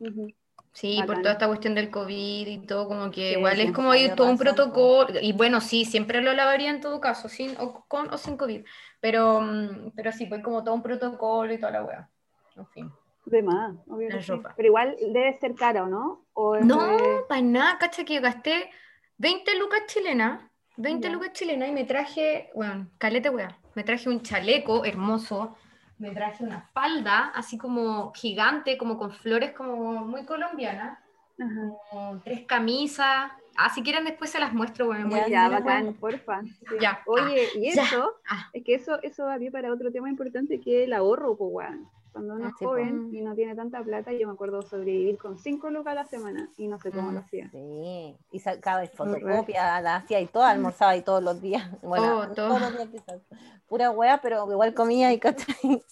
[0.00, 0.34] Ujú.
[0.74, 3.92] Sí, por toda esta cuestión del COVID y todo, como que Sí, igual es como
[4.16, 8.12] todo un protocolo, y bueno, sí, siempre lo lavaría en todo caso, sin, o con
[8.12, 8.64] o sin COVID,
[9.00, 12.10] pero, mm, pero sí, pues como todo un protocolo y toda la wea.
[12.56, 12.92] En fin.
[13.24, 13.76] De más,
[14.20, 14.32] sí.
[14.32, 14.52] ropa.
[14.56, 16.26] Pero igual debe ser cara, ¿o no?
[16.32, 18.68] ¿O No, de- para nada, cacha que gasté
[19.16, 20.42] 20 lucas chilenas,
[20.76, 21.14] 20 Ya.
[21.14, 25.56] lucas chilenas y me traje, bueno, calete wea, me traje un chaleco hermoso,
[25.98, 31.00] me traje una falda así como gigante, como con flores como muy colombiana,
[31.38, 31.70] Ajá.
[31.90, 33.30] como tres camisas.
[33.56, 36.42] Ah, si quieren después se las muestro, bueno, Ya, muy- Ya, mira, bacán, porfa.
[36.42, 36.56] Sí.
[36.80, 37.00] Ya.
[37.06, 37.82] Oye, y ya.
[37.84, 38.48] eso, Ah.
[38.52, 41.68] es que eso, eso da pie para otro tema importante que es el ahorro, pues.
[42.14, 42.70] Cuando uno Ah, es sí, po.
[42.70, 46.04] joven y no tiene tanta plata, yo me acuerdo sobrevivir con 5 lucas a la
[46.04, 47.14] semana y no sé cómo Mm.
[47.14, 47.50] lo hacía.
[47.50, 51.68] Sí, y sacaba fotocopia, la hacía y todo, almorzaba y todos los días.
[51.82, 52.48] Bueno, Oh, todo.
[52.56, 53.20] todos los días quizás.
[53.66, 55.82] Pura wea, pero igual comía y ¿cachai?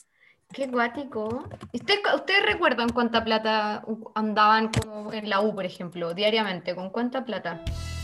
[0.52, 1.48] Qué guático.
[1.72, 3.82] ¿Usted- ¿Ustedes recuerdan cuánta plata
[4.14, 6.76] andaban como en la U, por ejemplo, diariamente?
[6.76, 7.62] ¿Con cuánta plata?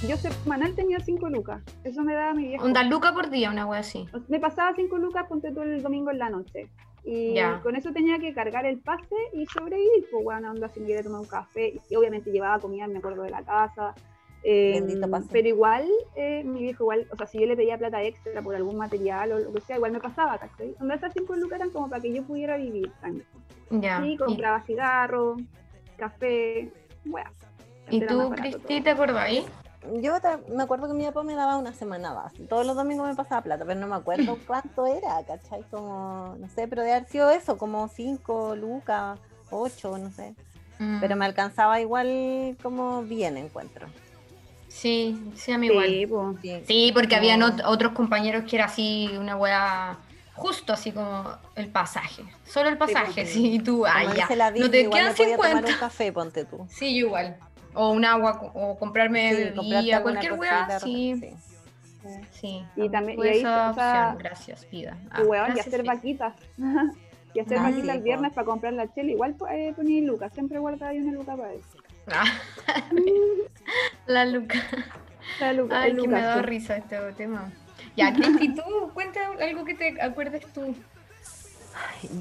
[0.09, 2.65] Yo semanal tenía 5 lucas, eso me daba mi viejo.
[2.65, 4.09] Onda luca por día, una wea así.
[4.29, 6.69] Me pasaba 5 lucas, ponte tú el domingo en la noche.
[7.11, 10.89] Y con eso tenía que cargar el pase y sobrevivir, pues bueno, onda si me
[10.89, 11.81] quería tomar un café.
[11.89, 13.95] Y obviamente llevaba comida, me acuerdo de la casa.
[14.43, 14.83] eh,
[15.33, 18.55] pero igual, eh, mi viejo igual, o sea, si yo le pedía plata extra por
[18.55, 20.75] algún material o lo que sea, igual me pasaba, ¿cachai?
[20.81, 23.27] Onda esas 5 lucas eran como para que yo pudiera vivir también.
[23.71, 24.05] Ya.
[24.05, 25.41] Y ¿Y, compraba cigarros,
[25.97, 26.71] café,
[27.07, 27.31] bueno.
[27.91, 29.45] y tú, Cristi, te acordáis?
[30.03, 30.13] Yo
[30.49, 32.43] me acuerdo que mi papá me daba una semana base.
[32.45, 35.63] Todos los domingos me pasaba plata, pero no me acuerdo cuánto era, ¿cachai?
[35.71, 39.19] Como, no sé, pero de haber sido eso, como 5 lucas,
[39.51, 40.35] 8, no sé.
[40.79, 41.01] Mm.
[41.01, 43.87] Pero me alcanzaba igual como bien, encuentro.
[44.69, 45.87] Sí, sí, a mí igual.
[45.89, 46.35] Sí, po.
[46.43, 47.19] Sí, Sí, porque No.
[47.19, 49.97] habían ot- otros compañeros que era así, una wea
[50.35, 51.25] justo así como
[51.57, 52.23] el pasaje.
[52.45, 54.29] Solo el pasaje, sí, y tú, Como ah, ya.
[54.57, 55.69] No te igual quedan me podía tomar 50.
[55.73, 56.67] un café, ponte tú.
[56.69, 57.37] Sí, yo igual.
[57.75, 61.15] O un agua, o comprarme Sí, bebida, cualquier wea, sí.
[61.21, 61.37] sí.
[62.31, 62.65] Sí.
[62.77, 64.97] Y también- y ahí, esa o sea, gracias, vida.
[65.11, 65.95] Ah, Y weón, y gracias, hacer vida.
[65.95, 66.35] vaquitas.
[67.35, 69.11] y hacer Ah, vaquitas sí, el viernes para comprar la chela.
[69.11, 71.79] Igual eh, ponía lucas, siempre guardaba ahí una luca para eso.
[72.11, 72.25] Ah,
[74.07, 74.59] la Luca.
[75.41, 77.53] La luca, Ay, el que me da risa este tema.
[77.97, 78.63] Ya, Cristi, tú,
[78.95, 80.75] cuenta algo que te acuerdes tú.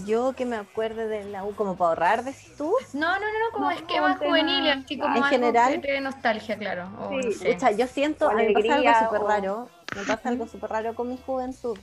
[0.06, 2.74] Yo que me acuerde de la U como para ahorrar, decís tú.
[2.93, 6.02] No, no, no, no, como No, esquemas tema- juveniles, así como En algo general- que
[6.02, 6.89] nostalgia, claro.
[7.00, 9.70] O, no Sí, yo siento, O a mí me pasa alegría, algo súper o- raro.
[9.96, 11.78] Me pasa algo súper raro con mi juventud.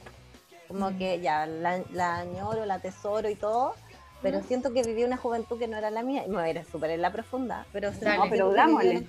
[0.68, 0.98] Como Mm.
[0.98, 3.74] que ya la, la añoro, la tesoro y todo.
[4.22, 4.44] Pero Mm.
[4.44, 6.24] siento que viví una juventud que no era la mía.
[6.24, 7.66] Y me voy a ir súper en la profunda.
[7.72, 8.00] Pero, Dale.
[8.00, 9.08] siento No, pero que dámosle.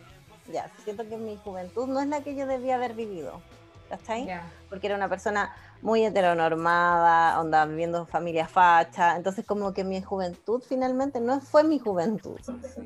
[0.51, 3.41] Ya, siento que mi juventud no es la que yo debía haber vivido.
[3.89, 4.25] ¿Cachai?
[4.25, 4.43] Ya.
[4.67, 10.61] porque era una persona muy heteronormada, onda viviendo familia facha, entonces como que mi juventud
[10.67, 12.39] finalmente no fue mi juventud,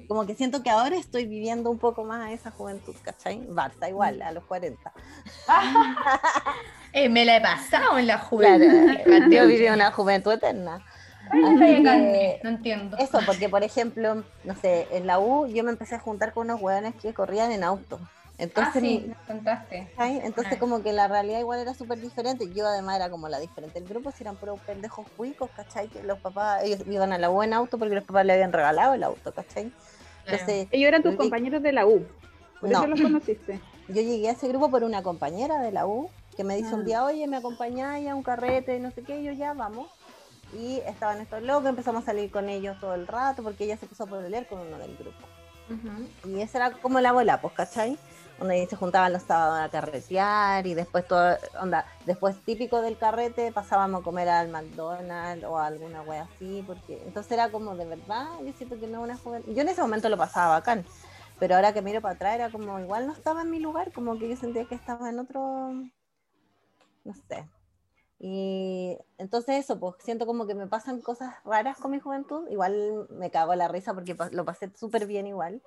[0.08, 3.40] como que siento que ahora estoy viviendo un poco más a esa juventud, ¿cachai?
[3.48, 4.92] Barça igual, a los 40.
[6.92, 8.30] Eh, me la he pasado en la Claro,
[8.66, 9.32] juventud.
[9.32, 10.84] yo viví una juventud eterna.
[11.32, 12.98] Ay, que- No entiendo.
[12.98, 16.48] Eso, porque por ejemplo, no sé, en la U yo me empecé a juntar con
[16.50, 18.00] unos hueones que corrían en auto.
[18.40, 19.92] Ah, Entonces, sí, mi- me contaste.
[19.98, 20.22] ¿cachai?
[20.24, 20.60] Entonces Ay.
[20.60, 22.50] como que la realidad igual era súper diferente.
[22.54, 23.80] Yo además era como la diferente.
[23.80, 25.90] El grupo si eran puros pendejos cuicos, ¿cachai?
[25.90, 28.54] Que los papás, ellos iban a la U en auto porque los papás le habían
[28.54, 29.72] regalado el auto, ¿cachai?
[30.26, 32.06] Entonces Ellos eran tus compañeros de la U.
[32.62, 32.80] Por No.
[32.80, 33.60] eso los conociste.
[33.90, 36.76] yo llegué a ese grupo por una compañera de la U que me dice Ah.
[36.76, 39.88] un día, oye, me acompañáis a un carrete, no sé qué, y yo ya vamos.
[40.58, 43.86] Y estaban estos locos, empezamos a salir con ellos todo el rato porque ella se
[43.86, 45.28] puso a pelear con uno del grupo.
[46.26, 48.00] Y esa era como la abuela, pues, ¿cachai?
[48.40, 53.52] Donde se juntaban los sábados a carretear y después todo, onda, después típico del carrete
[53.52, 57.86] pasábamos a comer al McDonald's o a alguna wea así, porque entonces era como de
[57.86, 60.86] verdad, yo siento que no una joven, yo en ese momento lo pasaba bacán,
[61.38, 64.18] pero ahora que miro para atrás era como igual no estaba en mi lugar, como
[64.18, 65.74] que yo sentía que estaba en otro,
[67.04, 67.46] no sé.
[68.20, 73.08] Y entonces eso, pues siento como que me pasan cosas raras con mi juventud, igual
[73.10, 75.62] me cago en la risa porque lo pasé súper bien igual,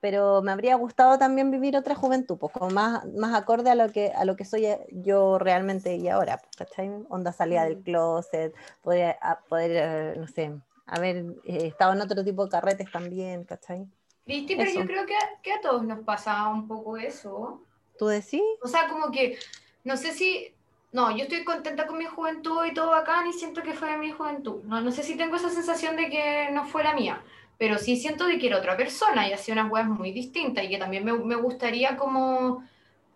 [0.00, 3.90] pero me habría gustado también vivir otra juventud, pues como más, más acorde a lo
[3.90, 6.90] que a lo que soy eh, yo realmente y ahora, pues, ¿cachai?
[7.08, 7.82] Onda salida del Mm.
[7.82, 10.52] closet, poder, a- poder eh, no sé,
[10.86, 13.86] haber eh, estado en otro tipo de carretes también, ¿cachai?
[14.24, 14.80] Cristi, pero Eso.
[14.80, 17.62] yo creo que, a- que a todos nos pasa un poco eso.
[17.98, 18.42] ¿Tú decís?
[18.62, 19.38] O sea, como que,
[19.84, 20.54] no sé si,
[20.92, 24.12] no, yo estoy contenta con mi juventud y todo bacán y siento que fue mi
[24.12, 24.62] juventud.
[24.64, 27.22] No, no sé si tengo esa sensación de que no fue la mía,
[27.58, 30.68] pero sí siento de que era otra persona y hacía unas weas muy distintas y
[30.68, 32.64] que también me, me gustaría como,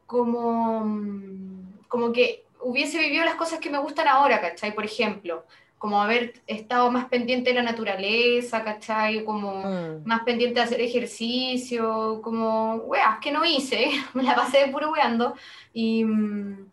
[0.06, 4.74] como, mm, como que hubiese vivido las cosas que me gustan ahora, ¿cachai?
[4.74, 5.44] Por ejemplo,
[5.78, 9.24] como haber estado más pendiente de la naturaleza, ¿cachai?
[9.24, 10.04] Como Mm.
[10.06, 15.34] más pendiente de hacer ejercicio, como weas que no hice, me la pasé puro weando.
[15.72, 16.66] Y, mm,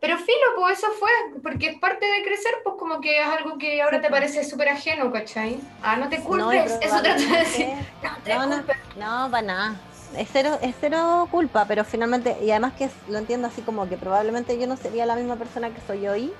[0.00, 1.10] pero filo, pues eso fue,
[1.42, 4.20] porque es parte de crecer, pues como que es algo que ahora te pues.
[4.20, 5.60] parece súper ajeno, ¿cachai?
[5.82, 7.66] Ah, no te No, culpes, eso trato de decir.
[8.02, 9.74] No te No, no, para nada.
[10.16, 13.96] Es cero, es cero culpa, pero finalmente, y además que lo entiendo así como que
[13.96, 16.32] probablemente yo no sería la misma persona que soy hoy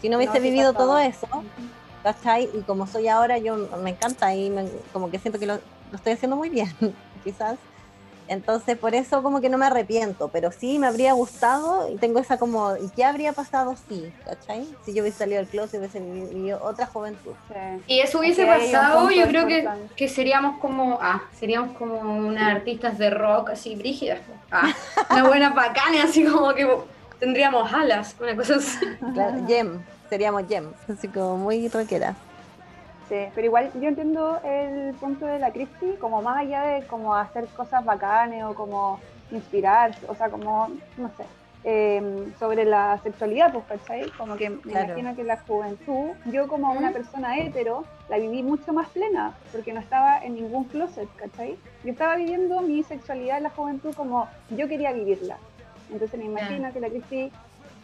[0.00, 0.84] si no hubiese vivido pasaba.
[0.86, 1.26] todo eso.
[2.02, 2.50] ¿cachai?
[2.54, 5.54] Y como soy ahora, yo me encanta y me- como que siento que lo,
[5.90, 6.68] lo estoy haciendo muy bien,
[7.24, 7.58] quizás.
[8.28, 12.18] Entonces, por eso como que no me arrepiento, pero sí me habría gustado y tengo
[12.18, 14.66] esa como, ¿y qué habría pasado si, ¿cachai?
[14.84, 17.32] Si yo hubiese salido del closet, hubiese vivido otra juventud.
[17.48, 17.82] Sí.
[17.86, 22.56] Y eso hubiese un pasado, yo creo que, que seríamos como, ah, seríamos como unas
[22.56, 24.20] artistas de rock así brígidas.
[24.50, 24.72] Ah,
[25.10, 26.66] una buena bacana, así como que
[27.18, 28.78] tendríamos alas, una cosa así.
[29.12, 32.14] Claro, Gem, seríamos Gem, así como muy rockera.
[33.08, 37.14] Sí, pero igual yo entiendo el punto de la Cristi, como más allá de como
[37.14, 38.98] hacer cosas bacanes o como
[39.30, 41.24] inspirarse, o sea, como, no sé,
[41.64, 44.10] eh, sobre la sexualidad, pues, ¿cachai?
[44.18, 44.86] Como que me Claro.
[44.86, 49.72] imagino que la juventud, yo como una persona hetero, la viví mucho más plena, porque
[49.72, 51.56] no estaba en ningún closet, ¿cachai?
[51.82, 55.36] Yo estaba viviendo mi sexualidad en la juventud como yo quería vivirla.
[55.90, 57.30] Entonces me imagino que la Cristi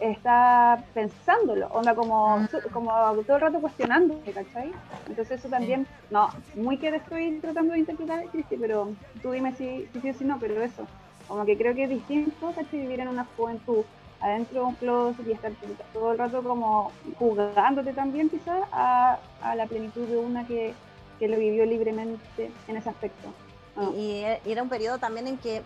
[0.01, 2.91] está pensándolo, onda como, su- como
[3.25, 4.71] todo el rato cuestionándose, ¿cachai?
[5.07, 8.89] Entonces eso también, no, muy que te estoy tratando de interpretar, Cristi, pero
[9.21, 10.87] tú dime si, si sí o si no, pero eso,
[11.27, 12.79] como que creo que es distinto, ¿cachai?
[12.81, 13.83] Vivir en una juventud
[14.21, 15.51] adentro de un closet y estar
[15.93, 20.73] todo el rato como jugándote también quizás a, a la plenitud de una que,
[21.19, 23.33] que lo vivió libremente en ese aspecto.
[23.75, 23.93] ¿no?
[23.95, 25.61] Y, y era un periodo también en que,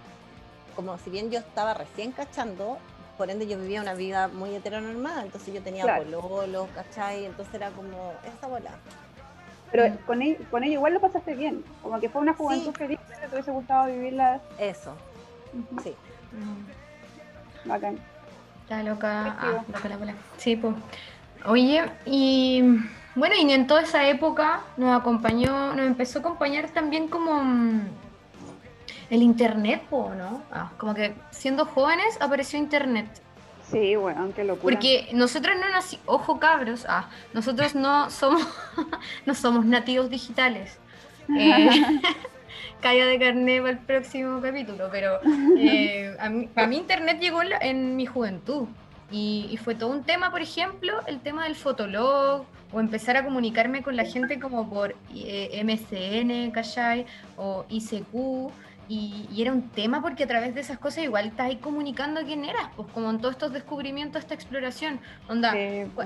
[0.76, 2.78] como si bien yo estaba recién cachando,
[3.18, 6.04] por ende yo vivía una vida muy heteronormada, entonces yo tenía Claro.
[6.04, 7.26] pololos, ¿cachai?
[7.26, 8.72] Entonces era como esa bola.
[9.72, 9.98] Pero Mm.
[10.06, 12.78] con ella, con ella igual lo pasaste bien, como que fue una juventud Sí.
[12.78, 14.94] feliz, que te hubiese gustado vivirla Eso,
[15.84, 15.96] sí.
[17.66, 17.98] bacán.
[18.64, 19.38] Está loca.
[19.40, 20.14] Ah, loca la bola.
[20.38, 20.76] Sí, pues.
[21.46, 22.64] Oye, y
[23.16, 27.82] bueno, y en toda esa época nos acompañó, nos empezó a acompañar también como mm,
[29.10, 30.42] el internet, po, ¿no?
[30.52, 33.08] Ah, como que siendo jóvenes apareció internet.
[33.72, 34.76] Sí, bueno, qué locura.
[34.76, 38.46] Porque nosotros no nací, ojo cabros, ah, nosotros no somos,
[39.26, 40.78] no somos nativos digitales.
[41.38, 41.70] Eh,
[42.82, 45.20] calla de carné para el próximo capítulo, pero
[45.58, 48.68] eh, a, mí, a mí internet llegó en, la- en mi juventud
[49.12, 53.24] y, y fue todo un tema, por ejemplo, el tema del fotolog o empezar a
[53.24, 57.06] comunicarme con la gente como por eh, MSN, ¿cachai?
[57.38, 58.52] O ICQ.
[58.88, 62.22] Y, y era un tema porque a través de esas cosas igual estás ahí comunicando
[62.24, 65.00] quién eras, pues como en todos estos descubrimientos, esta exploración.
[65.28, 65.58] Onda, Sí,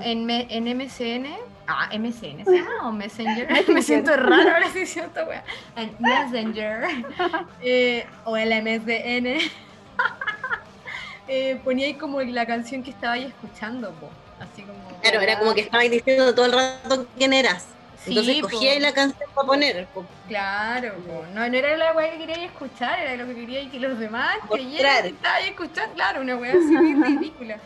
[0.02, 1.26] en, me- en MSN,
[1.66, 5.44] ah, MSN se llama o Messenger, me siento raro ahora sí esta wea.
[5.76, 6.84] En Messenger
[7.62, 9.50] eh, o el MSN,
[11.28, 14.08] eh, ponía ahí como la canción que estaba ahí escuchando, po,
[14.40, 14.78] así como.
[15.02, 17.66] Claro, era como que estabais diciendo todo el rato quién eras.
[18.04, 18.48] Sí, Entonces po.
[18.48, 19.86] cogía la canción para poner.
[19.88, 20.04] po.
[20.26, 21.24] Claro, po.
[21.34, 24.36] No, no era la weá que quería escuchar, era lo que quería que los demás
[24.50, 25.94] creyeran que estaba ahí escuchando.
[25.94, 27.58] Claro, una weá así muy ridícula.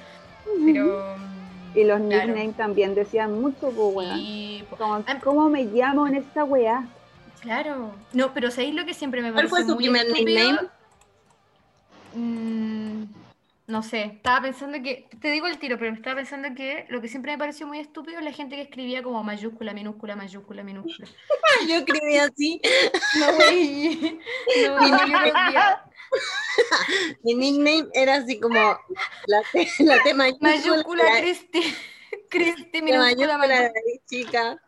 [0.64, 1.16] Pero.
[1.76, 2.26] Y los claro.
[2.26, 4.08] nicknames también decían mucho, pues.
[4.14, 4.76] Sí, po.
[4.76, 5.18] Como, Ah.
[5.22, 6.84] ¿Cómo me llamo en esta weá?
[7.40, 7.92] Claro.
[8.12, 10.26] No, pero ¿sabéis lo que siempre me ¿Cuál parece fue su muy primer estúpido?
[10.26, 10.68] nickname?
[12.14, 12.83] Mm,
[13.66, 17.00] no sé, estaba pensando que, te digo el tiro, pero me estaba pensando que lo
[17.00, 20.62] que siempre me pareció muy estúpido es la gente que escribía como mayúscula, minúscula, mayúscula,
[20.62, 21.09] minúscula.
[21.68, 22.61] Yo escribí así.
[23.18, 24.20] No, güey.
[24.68, 24.79] No,
[27.22, 28.79] Mi nickname era así como
[29.27, 30.50] la T, la T mayúscula.
[30.50, 31.74] mayúscula, la Cristi.
[32.29, 33.72] Cristi, minúscula, mayúscula,
[34.07, 34.59] chica.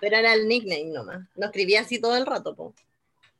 [0.00, 1.26] Pero era el nickname nomás.
[1.34, 2.72] Lo escribía así todo el rato, po.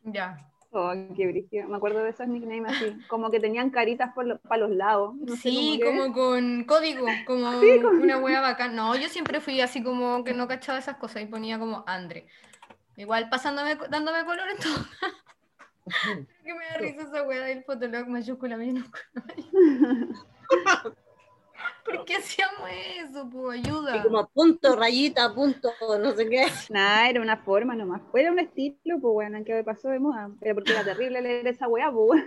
[0.02, 0.48] Ya.
[0.74, 1.68] Oh, qué brígido.
[1.68, 5.14] Me acuerdo de esos nicknames así, como que tenían caritas por para los lados.
[5.16, 8.74] No Sí, como con código, como Sí, con- una wea bacán.
[8.74, 12.26] No, yo siempre fui así como que no cachaba esas cosas y ponía como Andre.
[12.96, 14.86] Igual pasándome, dándome color en todo.
[16.44, 19.02] que me da risa esa wea del fotolog mayúscula, minúscula.
[21.84, 23.28] ¿Por qué hacíamos eso?
[23.54, 24.02] Y Ayuda.
[24.02, 26.46] como punto, rayita, punto, no sé qué.
[26.70, 28.02] Nada, era una forma nomás.
[28.14, 30.30] Era un estilo, pues bueno, que pasó de moda.
[30.40, 32.22] Pero porque era terrible leer esa weá, pues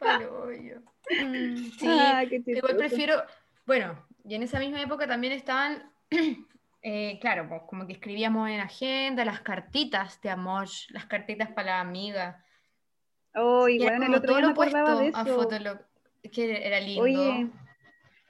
[0.44, 0.82] bueno.
[1.10, 3.22] Mm, sí, Ah, qué igual prefiero.
[3.66, 5.90] Bueno, y en esa misma época también estaban.
[6.82, 11.72] eh, claro, pues como que escribíamos en agenda, las cartitas de amor, las cartitas para
[11.72, 12.44] la amiga.
[13.34, 15.34] Oh, Y igual el como otro todo día me acordaba de a eso.
[15.36, 15.78] Fotolog.
[16.32, 17.02] Que era lindo.
[17.02, 17.48] Oye,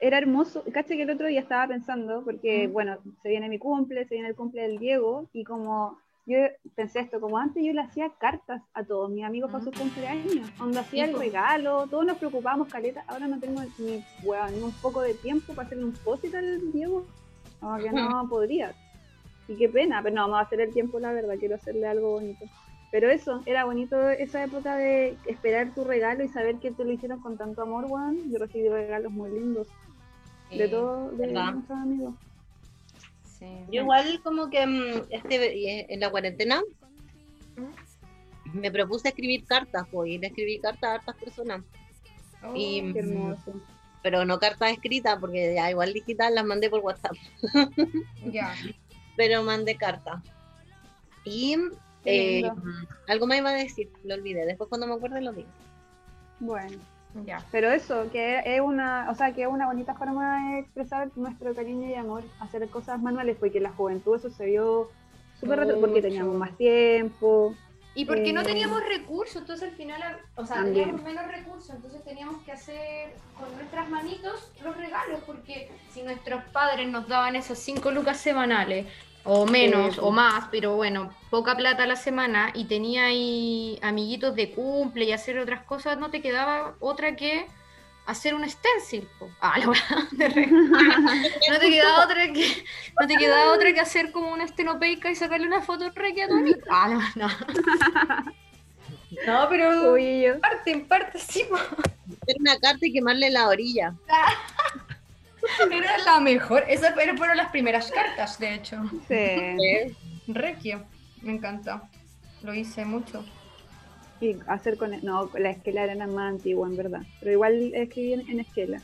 [0.01, 0.63] era hermoso.
[0.73, 2.73] Caché que el otro día estaba pensando, porque Mm.
[2.73, 6.37] bueno, se viene mi cumple, se viene el cumple del Diego, y como yo
[6.75, 10.49] pensé esto, como antes yo le hacía cartas a todos mis amigos para sus cumpleaños,
[10.57, 15.01] donde hacía el regalo, todos nos preocupábamos, caleta, ahora no tengo ni, ni un poco
[15.01, 17.05] de tiempo para hacerle un posit al Diego,
[17.59, 18.73] como que no podría.
[19.47, 22.11] Y qué pena, pero no, vamos a hacer el tiempo, la verdad, quiero hacerle algo
[22.11, 22.45] bonito.
[22.91, 26.91] Pero eso, era bonito esa época de esperar tu regalo y saber que te lo
[26.91, 28.17] hicieron con tanto amor, Juan.
[28.29, 29.67] Yo recibí regalos muy lindos
[30.51, 32.15] de Sí, todos de nuestros amigos.
[33.39, 33.45] Sí.
[33.71, 36.61] Yo igual como que mm, este, en la cuarentena
[38.53, 41.61] me propuse escribir cartas, pues, y le escribí cartas a hartas personas.
[42.43, 43.53] Oh, Y- Qué hermoso.
[44.03, 47.13] Pero no cartas escritas, porque ya igual digital las mandé por WhatsApp.
[48.31, 48.53] ya.
[49.15, 50.23] Pero mandé cartas.
[51.23, 51.55] Y
[52.05, 52.49] eh,
[53.07, 54.45] algo más iba a decir, lo olvidé.
[54.47, 55.49] Después cuando me acuerde lo digo.
[56.39, 56.79] Bueno,
[57.25, 57.43] Ya.
[57.51, 61.53] pero eso, que es una, o sea, que es una bonita forma de expresar nuestro
[61.53, 64.89] cariño y amor, hacer cosas manuales, porque en la juventud eso se vio
[65.39, 67.53] súper rápido, porque teníamos más tiempo.
[67.93, 70.01] Y porque no Eh, teníamos recursos, entonces al final,
[70.35, 70.85] o sea, También.
[70.91, 76.41] teníamos menos recursos, entonces teníamos que hacer con nuestras manitos los regalos, porque si nuestros
[76.53, 78.85] padres nos daban esas 5 lucas semanales,
[79.23, 79.99] o menos, Sí.
[80.03, 85.05] o más, pero bueno, poca plata a la semana, y tenía ahí amiguitos de cumple
[85.05, 87.45] y hacer otras cosas, no te quedaba otra que
[88.07, 89.07] hacer un stencil.
[89.19, 89.29] po.
[89.41, 89.65] Ah, la
[90.11, 90.45] de
[91.49, 92.65] No te quedaba otra que,
[92.99, 96.23] no te quedaba otra que hacer como una estenopeica y sacarle una foto re que
[96.23, 96.59] a tu amigo.
[96.69, 97.29] Ah, no, no.
[99.27, 101.43] No, pero en parte, en parte sí.
[101.51, 103.93] Hacer una carta y quemarle la orilla.
[105.71, 106.63] era la mejor.
[106.67, 108.81] Esas fueron las primeras cartas, de hecho.
[109.07, 109.95] sí.
[110.27, 110.85] Regio,
[111.21, 111.89] me encanta.
[112.43, 113.25] Lo hice mucho.
[114.19, 117.01] Y hacer con, no, la esquela era más antigua, en verdad.
[117.19, 118.81] Pero igual escribí en, en esquela.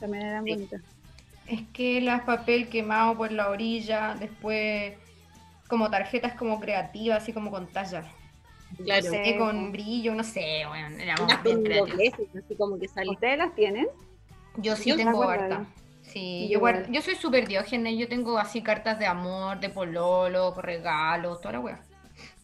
[0.00, 0.52] También eran Sí.
[0.52, 0.80] bonitas.
[1.46, 4.94] Es que las papel quemado por la orilla, después
[5.68, 8.04] como tarjetas como creativas, así como con talla.
[8.84, 9.04] Claro.
[9.04, 13.10] No sé, Sí, con brillo, no sé, bueno, éramos Unas así como que sale.
[13.10, 13.86] ¿Ustedes las tienen?
[14.56, 15.66] Yo sí Yo tengo harta.
[16.12, 16.92] Sí, Yo yo, guard- igual.
[16.92, 21.52] yo soy súper diógena y yo tengo así cartas de amor, de pololo, regalos, toda
[21.52, 21.80] la wea.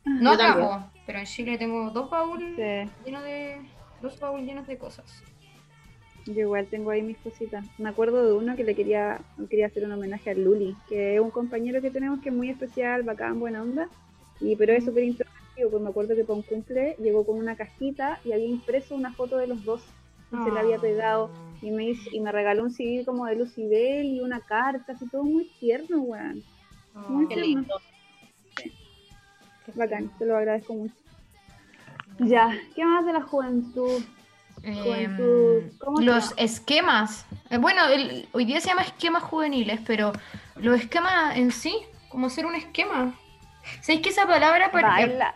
[0.05, 0.66] No Yo también.
[0.68, 2.90] acabo, pero en Chile tengo dos baúles Sí.
[3.05, 3.61] llenos de
[4.00, 5.05] dos baúles llenos de cosas.
[6.26, 7.64] Yo igual tengo ahí mis cositas.
[7.79, 11.20] Me acuerdo de uno que le quería, quería hacer un homenaje a Luli, que es
[11.20, 13.88] un compañero que tenemos que es muy especial, bacán, buena onda.
[14.40, 17.57] Y, pero es súper introspectivo, pues me acuerdo que para un cumple llegó con una
[17.57, 19.83] cajita y había impreso una foto de los dos.
[20.33, 21.31] Y se la había pegado
[21.62, 25.07] y me, hizo- y me regaló un CD como de Lucibel y una carta, así
[25.09, 26.42] todo muy tierno, weón.
[27.09, 27.47] Muy Qué tierno.
[27.47, 27.81] lindo.
[29.75, 30.95] Bacán, te lo agradezco mucho.
[32.19, 34.03] Ya, ¿qué más de la juventud?
[34.62, 36.35] Em, Juventud, ¿cómo se los llama?
[36.42, 37.27] esquemas.
[37.51, 40.12] Eh, bueno, el- hoy día se llama esquemas juveniles, pero
[40.57, 41.77] los esquemas en sí,
[42.09, 43.14] como ser un esquema.
[43.83, 45.35] ¿Sabéis que esa palabra para Baila.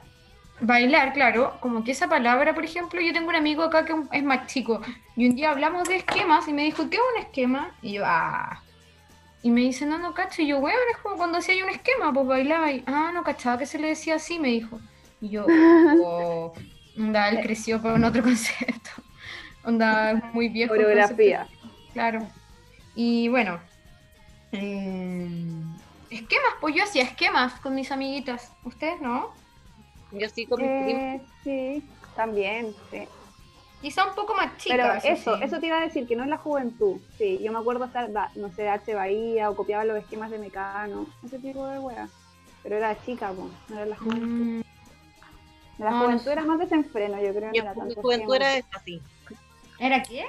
[0.61, 4.23] Bailar, claro, como que esa palabra, por ejemplo, yo tengo un amigo acá que es
[4.23, 4.81] más chico
[5.17, 7.75] y un día hablamos de esquemas y me dijo, ¿qué es un esquema?
[7.83, 8.63] Y yo, ah.
[9.43, 10.43] Y me dice, no, no cacho.
[10.43, 13.59] Y yo, weón, es como cuando hacía un esquema, pues bailaba y, ah, no cachaba
[13.59, 14.79] que se le decía así, me dijo.
[15.21, 15.47] Y yo,
[16.03, 16.53] oh,
[16.99, 18.91] onda, él creció con otro concepto.
[19.63, 20.73] Onda, muy viejo.
[20.73, 21.47] Coreografía.
[21.93, 22.27] Claro.
[22.95, 23.61] Y bueno,
[24.53, 25.29] eh,
[26.09, 28.53] esquemas, pues yo hacía esquemas con mis amiguitas.
[28.65, 29.35] ¿Ustedes no?
[30.13, 30.71] Yo sí con mis.
[30.71, 31.85] Eh, sí,
[32.17, 33.07] también, sí.
[33.81, 34.77] Quizá un poco más chica.
[34.77, 35.45] Pero eso eso, sí.
[35.45, 36.99] eso te iba a decir, que no es la juventud.
[37.17, 40.39] Sí, yo me acuerdo estar, va, no sé, H Bahía o copiaba los esquemas de
[40.39, 42.11] Mecano, ese tipo de weas.
[42.63, 44.27] Pero era chica, pues, no era la juventud.
[44.27, 44.61] Mm,
[45.79, 46.33] La no, no juventud sé.
[46.33, 47.49] era más desenfreno, yo creo.
[47.49, 48.53] no Yo era con mi tanto juventud esquema.
[48.57, 49.03] era así.
[49.79, 50.27] ¿Era qué?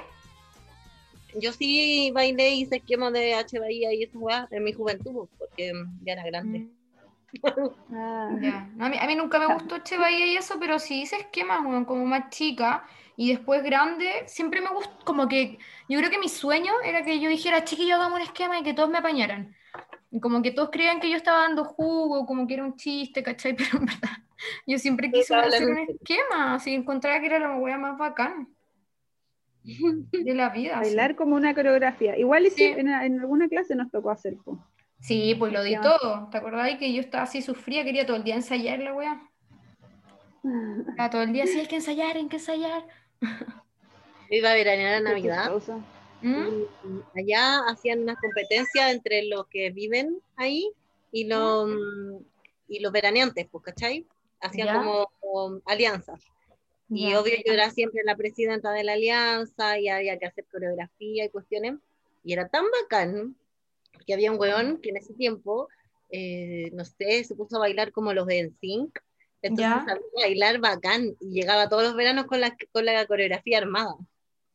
[1.34, 5.28] Yo sí bailé y hice esquemas de H Bahía y esas weas en mi juventud,
[5.38, 6.68] porque mm, ya era grande.
[7.92, 8.70] Ah, Ya.
[8.78, 11.64] A, mí, a mí nunca me gustó Che Bahía y eso, pero sí hice esquemas,
[11.64, 12.84] weón, como más chica.
[13.16, 17.20] Y después grande, siempre me gustó, como que yo creo que mi sueño era que
[17.20, 19.54] yo dijera, chiquillo, hagamos un esquema y que todos me apañaran.
[20.10, 23.22] Y como que todos creían que yo estaba dando jugo, como que era un chiste,
[23.22, 23.54] ¿cachai?
[23.56, 24.18] Pero en verdad,
[24.66, 28.48] yo siempre quise hacer un esquema, así encontraba que era la wea más bacán
[29.64, 30.78] de la vida.
[30.78, 30.90] así.
[30.90, 32.18] bailar como una coreografía.
[32.18, 34.58] Igual y sí, en, en alguna clase nos tocó hacer, pues.
[35.02, 36.28] Sí, pues lo di todo.
[36.30, 39.20] ¿Te acordás que yo estaba así, sufría, quería todo el día ensayar la wea?
[40.88, 42.86] Estaba todo el día así, hay que ensayar, hay que ensayar.
[44.30, 45.52] Iba a veranear a Navidad.
[46.20, 46.62] ¿Mm?
[47.16, 50.70] allá hacían unas competencias entre los que viven ahí
[51.10, 51.68] y los,
[52.68, 54.06] y los veraneantes, pues, ¿cachai?
[54.40, 54.74] Hacían Ya.
[54.78, 56.24] como, como alianzas.
[56.88, 57.20] Y Ya.
[57.20, 61.28] obvio yo era siempre la presidenta de la alianza y había que hacer coreografía y
[61.28, 61.74] cuestiones.
[62.22, 63.34] Y era tan bacán
[64.04, 65.68] que había un weón que en ese tiempo,
[66.10, 68.98] eh, no sé, se puso a bailar como los de NSYNC.
[69.42, 69.84] Entonces Ya.
[69.84, 73.94] sabía bailar bacán y llegaba todos los veranos con la, con la coreografía armada.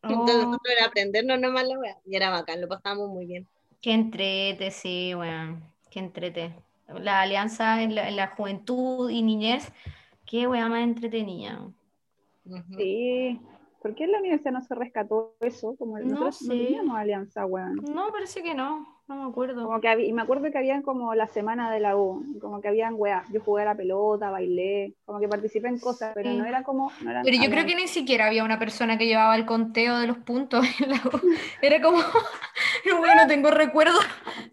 [0.08, 1.98] Entonces Oh, nosotros era aprendernos nomás la wea.
[2.06, 3.48] Y era bacán, lo pasábamos muy bien.
[3.82, 5.64] qué entrete, sí, weón.
[5.90, 6.56] Qué entrete.
[6.88, 9.72] La alianza en la, en la juventud y niñez,
[10.26, 11.72] qué weá más entretenida.
[12.76, 13.40] Sí,
[13.88, 15.76] ¿Por qué en la universidad no se rescató eso?
[15.78, 17.76] Como No nosotros no teníamos alianza, weón.
[17.94, 19.64] No, parece que no, no me acuerdo.
[19.66, 22.60] Como que había- y me acuerdo que habían como la semana de la U, como
[22.60, 23.26] que habían weas.
[23.32, 26.38] Yo jugué a la pelota, bailé, como que participé en cosas, pero Sí.
[26.38, 26.92] no era como.
[27.02, 29.98] No eran Pero yo creo que ni siquiera había una persona que llevaba el conteo
[30.00, 31.22] de los puntos en la U.
[31.62, 31.98] Era como,
[33.00, 33.98] bueno, no tengo recuerdo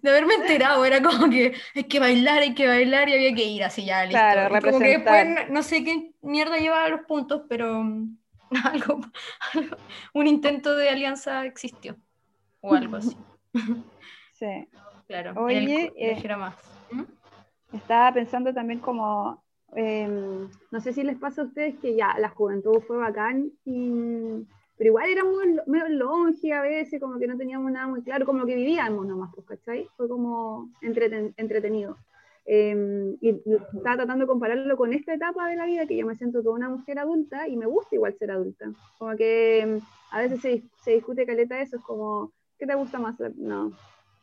[0.02, 0.84] de haberme enterado.
[0.84, 4.04] Era como que hay que bailar, hay que bailar y había que ir así ya,
[4.04, 4.18] listo.
[4.20, 7.82] Claro, como que después no sé qué mierda llevaba los puntos, pero
[8.64, 9.00] algo,
[9.54, 9.76] algo-
[10.14, 11.96] un intento de alianza existió.
[12.60, 13.16] O algo así.
[14.34, 14.68] Sí.
[15.06, 15.40] Claro.
[15.40, 16.56] Oye, el eh, más.
[16.90, 17.02] ¿Mm?
[17.76, 19.44] Estaba pensando también como,
[19.76, 24.44] em, no sé si les pasa a ustedes que ya la juventud fue bacán, y-
[24.76, 25.36] pero igual éramos
[25.66, 29.30] medio longe a veces, como que no teníamos nada muy claro, como que vivíamos nomás,
[29.36, 29.86] pues, ¿cachai?
[29.96, 31.96] Fue como entreten- entretenido.
[32.46, 33.30] Em, y
[33.74, 36.56] estaba tratando de compararlo con esta etapa de la vida, que yo me siento toda
[36.56, 38.70] una mujer adulta y me gusta igual ser adulta.
[38.98, 39.80] Como que em,
[40.10, 43.16] a veces se, se discute caleta eso, es como, ¿qué te gusta más?
[43.36, 43.72] No,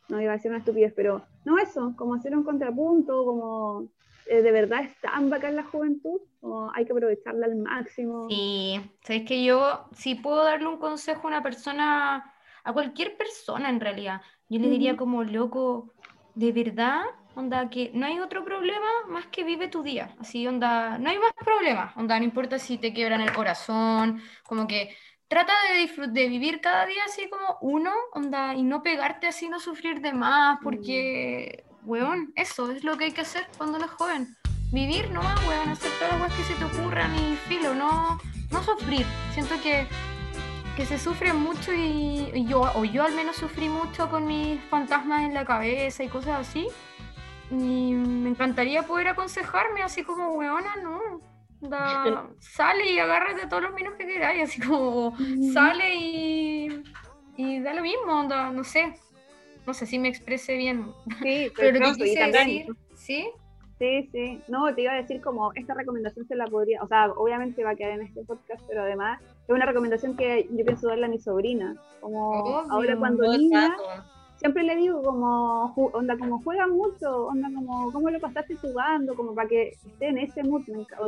[0.09, 3.87] no iba a decir una estupidez, pero no eso, como hacer un contrapunto, como
[4.27, 8.29] eh, de verdad es tan bacán la juventud, como hay que aprovecharla al máximo.
[8.29, 13.69] Sí, sabes que yo, si puedo darle un consejo a una persona, a cualquier persona
[13.69, 15.93] en realidad, yo le diría como, loco,
[16.35, 17.03] de verdad,
[17.35, 21.17] onda, que no hay otro problema más que vive tu día, así, onda, no hay
[21.17, 24.95] más problemas, onda, no importa si te quiebran el corazón, como que
[25.27, 29.59] trata de, de vivir cada día así como uno, onda, y no pegarte así, no
[29.59, 33.91] sufrir de más, porque, weón, eso es lo que hay que hacer cuando uno es
[33.91, 34.35] joven.
[34.73, 38.19] Vivir nomás, weón, hacer todas las cosas que se te ocurran y filo, no,
[38.51, 39.05] no sufrir.
[39.33, 39.87] Siento que,
[40.75, 45.23] que se sufre mucho y yo, o yo al menos sufrí mucho con mis fantasmas
[45.23, 46.67] en la cabeza y cosas así.
[47.51, 51.21] Y me encantaría poder aconsejarme así como, weona, no.
[51.59, 55.15] Da, sale y agárrate todos los minos que queráis, así como
[55.53, 56.83] sale y,
[57.37, 58.95] y da lo mismo, onda, no sé.
[59.67, 60.91] No sé si me expresé bien.
[61.21, 63.29] Sí, Pero lo que y quise decir, ¿sí?
[63.77, 64.41] Sí, sí.
[64.47, 67.71] No, te iba a decir como esta recomendación se la podría, o sea, obviamente va
[67.71, 71.09] a quedar en este podcast, pero además es una recomendación que yo pienso darle a
[71.09, 71.75] mi sobrina.
[71.99, 73.83] Como Obvio, ahora cuando niña, rato.
[74.41, 79.15] Siempre le digo como, onda, como juega mucho, onda, como, ¿cómo lo pasaste jugando?
[79.15, 80.63] Como para que esté en ese mood,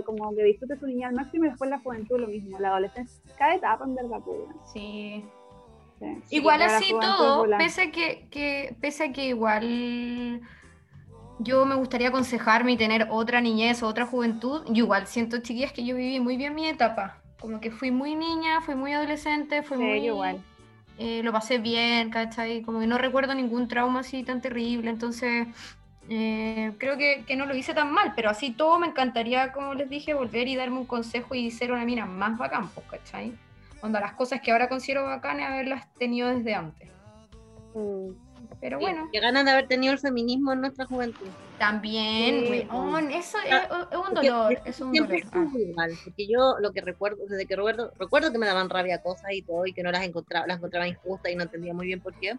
[0.05, 3.19] como que disfrute su niña al máximo y después la juventud lo mismo, la adolescencia,
[3.35, 4.37] cada etapa en verdad, pues,
[4.71, 5.25] Sí.
[5.99, 6.35] sí.
[6.35, 10.41] Igual así todo, pese a que, que- pese a que igual
[11.39, 15.73] yo me gustaría aconsejarme y tener otra niñez o otra juventud, yo igual siento, chiquillas,
[15.73, 17.17] que yo viví muy bien mi etapa.
[17.41, 20.05] Como que fui muy niña, fui muy adolescente, fui Sí, muy...
[20.05, 20.39] igual.
[20.97, 22.61] Eh, lo pasé bien, ¿cachai?
[22.61, 25.47] Como que no recuerdo ningún trauma así tan terrible, entonces
[26.09, 29.73] eh, creo que, que no lo hice tan mal, pero así todo me encantaría, como
[29.73, 33.33] les dije, volver y darme un consejo y ser una mina más bacán, pues, ¿cachai?
[33.81, 36.89] Onda, las cosas que ahora considero bacanas haberlas tenido desde antes.
[37.73, 38.32] Mm.
[38.63, 41.27] Pero bueno, Qué ganas de haber tenido el feminismo en nuestra juventud.
[41.59, 45.17] también, Sí, weón, eso es, Ah, es un Porque dolor, es un dolor.
[45.33, 45.45] Ah.
[45.53, 49.31] igual, porque yo lo que recuerdo, desde que recuerdo, recuerdo que me daban rabia cosas
[49.33, 51.99] y todo, y que no las encontraba, las encontraba injustas y no entendía muy bien
[51.99, 52.37] por qué.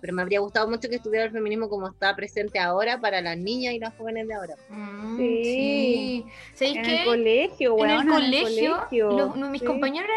[0.00, 3.36] Pero me habría gustado mucho que estuviera el feminismo como está presente ahora para las
[3.36, 4.54] niñas y las jóvenes de ahora.
[4.70, 5.44] Mm, Sí.
[5.44, 6.24] sí.
[6.54, 6.98] ¿Sabéis En qué?
[7.00, 8.00] el colegio, en weón.
[8.00, 9.66] el colegio, colegio, los- no, mis sí.
[9.66, 10.10] compañeros,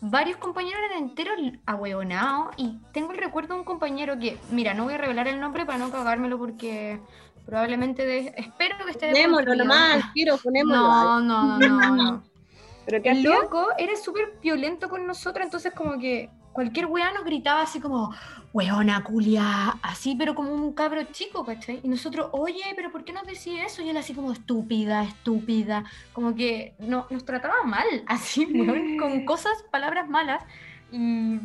[0.00, 4.84] varios compañeros eran enteros ahueonados y tengo el recuerdo de un compañero que, mira, no
[4.84, 6.98] voy a revelar el nombre para no cagármelo porque
[7.44, 10.82] probablemente, de- espero que esté Ponémoslo nomás, tiro, ponémoslo.
[10.82, 12.22] No, no, no, no, no.
[12.86, 17.26] ¿Pero qué El loco era súper violento con nosotros, entonces como que cualquier weá nos
[17.26, 18.14] gritaba así como,
[18.54, 21.80] weona, culia, así, pero como un cabro chico, ¿cachai?
[21.82, 23.82] Y nosotros, oye, pero ¿por qué nos decís eso?
[23.82, 25.84] Y él así como, estúpida, estúpida,
[26.14, 30.42] como que no, nos trataba mal, así, weón, con cosas, palabras malas.
[30.90, 31.38] Y,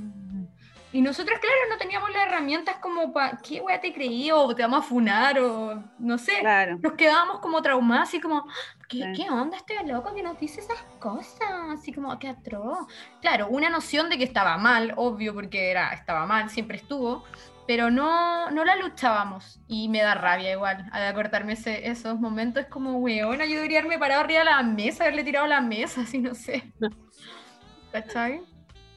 [0.94, 4.30] y nosotros, claro, no teníamos las herramientas como para, ¿qué weá te creí?
[4.32, 6.78] O te vamos a funar, o no sé Claro.
[6.82, 8.46] nos quedábamos como traumados, así como,
[8.90, 9.24] ¿qué, Sí.
[9.24, 11.50] ¿qué onda este loco que nos dice esas cosas?
[11.70, 12.88] Así como, qué atroz.
[13.22, 17.24] Claro, una noción de que estaba mal, obvio, porque era, estaba mal, siempre estuvo,
[17.68, 19.62] pero no, no la luchábamos.
[19.68, 23.80] Y me da rabia igual, al acordarme ese, esos momentos, es como, weona, yo debería
[23.80, 26.74] haberme parado arriba de la mesa, haberle tirado la mesa, así no sé.
[27.94, 28.42] ¿Cachai?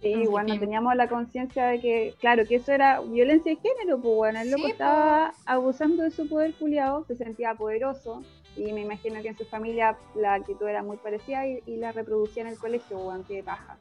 [0.05, 3.52] Sí, Así igual no que- teníamos la conciencia de que, claro, que eso era violencia
[3.55, 4.72] de género, pues bueno, el loco Sí, po.
[4.72, 8.22] estaba abusando de su poder culiado, se sentía poderoso,
[8.55, 11.90] y me imagino que en su familia la actitud era muy parecida y, y la
[11.92, 13.78] reproducía en el colegio, weón, qué paja.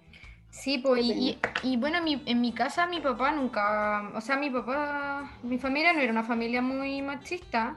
[0.50, 4.38] Sí, pues, y, y- bueno, en mi, en mi casa mi papá nunca, o sea,
[4.38, 7.76] mi papá, mi familia no era una familia muy machista.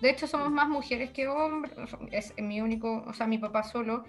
[0.00, 1.72] De hecho, somos más mujeres que hombres,
[2.10, 4.04] es mi único, o sea, mi papá solo.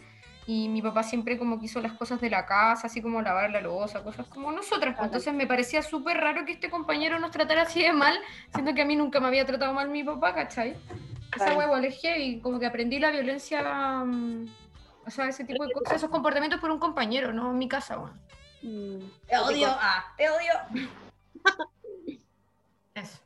[0.47, 3.49] Y mi papá siempre como que hizo las cosas de la casa, así como lavar
[3.49, 4.95] la losa, cosas como nosotras.
[4.95, 5.05] pues.
[5.07, 8.15] Entonces me parecía súper raro que este compañero nos tratara así de mal,
[8.53, 10.71] siendo que a mí nunca me había tratado mal mi papá, ¿cachai?
[11.35, 11.57] Esa Claro.
[11.57, 14.45] huevo alejé y como que aprendí la violencia, mm,
[15.05, 17.97] o sea, ese tipo de cosas, esos comportamientos por un compañero, no en mi casa,
[17.99, 18.19] weón.
[18.61, 18.99] Mm.
[19.27, 20.53] Te odio, ah, te odio.
[22.95, 23.19] Eso.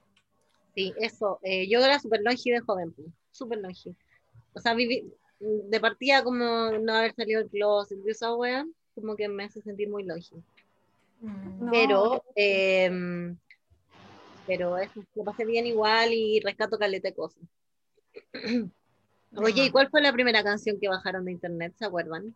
[0.73, 1.39] Sí, eso.
[1.43, 2.93] eh, yo era súper longi de joven,
[3.31, 3.95] súper longi.
[4.53, 8.65] O sea, viví, de partida como no haber salido del closet y esa wea,
[8.95, 10.35] como que me hace sentir muy longi.
[11.21, 11.65] Mm.
[11.65, 13.37] No, Pero, em,
[14.45, 17.43] pero eso, lo pasé bien igual y rescato caleta de cosas.
[19.35, 21.73] Oye, ¿y cuál fue la primera canción que bajaron de internet?
[21.77, 22.35] ¿Se acuerdan?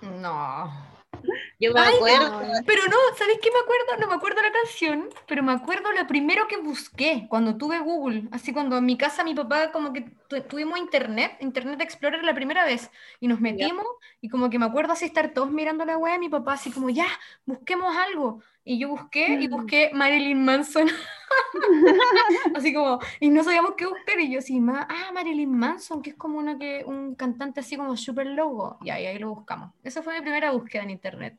[0.00, 0.97] No.
[1.60, 2.32] Yo me Ay, acuerdo.
[2.66, 3.96] Pero no, ¿sabes qué me acuerdo?
[4.00, 8.28] No me acuerdo la canción, pero me acuerdo lo primero que busqué cuando tuve Google.
[8.32, 12.34] Así cuando en mi casa mi papá como que tu- tuvimos internet, Internet Explorer la
[12.34, 12.90] primera vez,
[13.20, 13.86] y nos metimos
[14.20, 16.90] y como que me acuerdo así estar todos mirando la web, mi papá así como,
[16.90, 17.06] ya,
[17.46, 18.42] busquemos algo.
[18.70, 19.50] Y yo busqué y Mm.
[19.50, 20.86] busqué Marilyn Manson.
[22.54, 24.20] así como, y no sabíamos qué buscar.
[24.20, 27.78] Y yo así, "Ma- ah, Marilyn Manson, que es como una que, un cantante así
[27.78, 28.76] como super logo.
[28.84, 29.72] Y ahí, ahí lo buscamos.
[29.82, 31.38] Esa fue mi primera búsqueda en internet.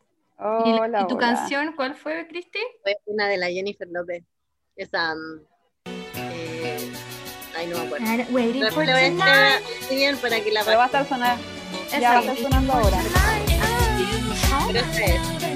[0.66, 1.20] ¿Y, la- y tu hola.
[1.36, 2.58] canción cuál fue, Cristi?
[2.82, 4.24] Fue una de la Jennifer López.
[4.76, 5.14] Esa.
[6.16, 6.92] eh,
[7.56, 8.06] ay, no me acuerdo.
[8.32, 9.60] Waiting Pero for le voy a
[9.92, 11.44] bien para que la Pero va a estar sonando.
[11.90, 12.00] Esa.
[12.00, 12.98] Ya va a estar sonando ahora.
[14.68, 15.49] Pero es.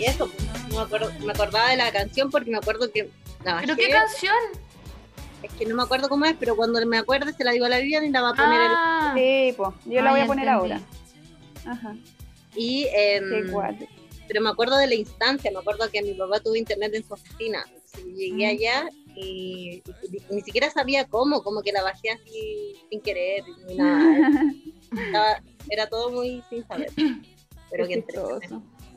[0.00, 0.30] Y eso,
[0.70, 3.10] no me, acuerdo, me acordaba de la canción porque me acuerdo que
[3.44, 3.66] la bajé.
[3.66, 4.34] ¿Pero qué canción?
[5.42, 7.68] Es que no me acuerdo cómo es, pero cuando me acuerde se la digo a
[7.68, 10.20] la Vivian y la va a poner el- Ah, Sí, pues, yo la Ah, voy
[10.22, 10.72] a poner entendí.
[10.72, 10.80] ahora.
[11.66, 11.96] Ajá,
[12.56, 13.86] Y, em, qué
[14.26, 17.12] pero me acuerdo de la instancia, me acuerdo que mi papá tuvo internet en su
[17.14, 17.64] oficina.
[17.68, 18.50] Entonces, llegué Mm.
[18.50, 23.44] allá y, y- y ni siquiera sabía cómo, como que la bajé así sin querer
[23.68, 24.16] ni nada.
[24.92, 26.90] Estaba- era todo muy sin saber.
[27.70, 28.04] Pero Qué que.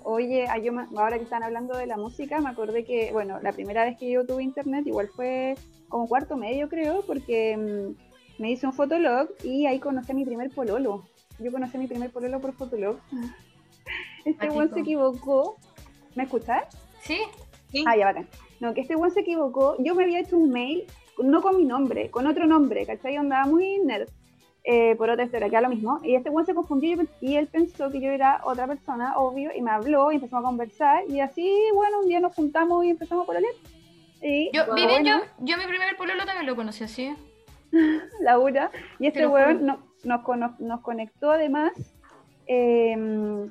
[0.03, 3.53] Oye, ah, yo ahora que están hablando de la música, me acordé que, bueno, la
[3.53, 5.55] primera vez que yo tuve internet igual fue
[5.89, 10.25] como cuarto medio, creo, porque mm, me hice un fotolog y ahí conocí a mi
[10.25, 11.03] primer pololo.
[11.39, 12.97] Yo conocí a mi primer pololo por fotolog.
[14.25, 15.57] Este buen se equivocó.
[16.15, 16.63] ¿Me escuchas?
[17.01, 17.19] ¿Sí?
[17.69, 17.83] Sí.
[17.85, 18.29] Ah, ya, bacán.
[18.61, 19.75] No, que este buen se equivocó.
[19.79, 20.85] Yo me había hecho un mail,
[21.21, 23.17] no con mi nombre, con otro nombre, ¿cachai?
[23.17, 24.07] Andaba muy nerd.
[24.63, 25.99] Eh, por otra historia, que era lo mismo.
[26.03, 29.61] Y este buen se confundió y él pensó que yo era otra persona, obvio, y
[29.61, 31.03] me habló y empezamos a conversar.
[31.09, 33.53] Y así, bueno, un día nos juntamos y empezamos por leer.
[34.21, 37.13] Y Yo, bueno, Vivian, yo, yo mi primer pololo también lo conocí así.
[38.21, 38.71] Laura.
[38.99, 41.71] Y este weón no- nos, nos conectó además.
[42.45, 42.95] eh,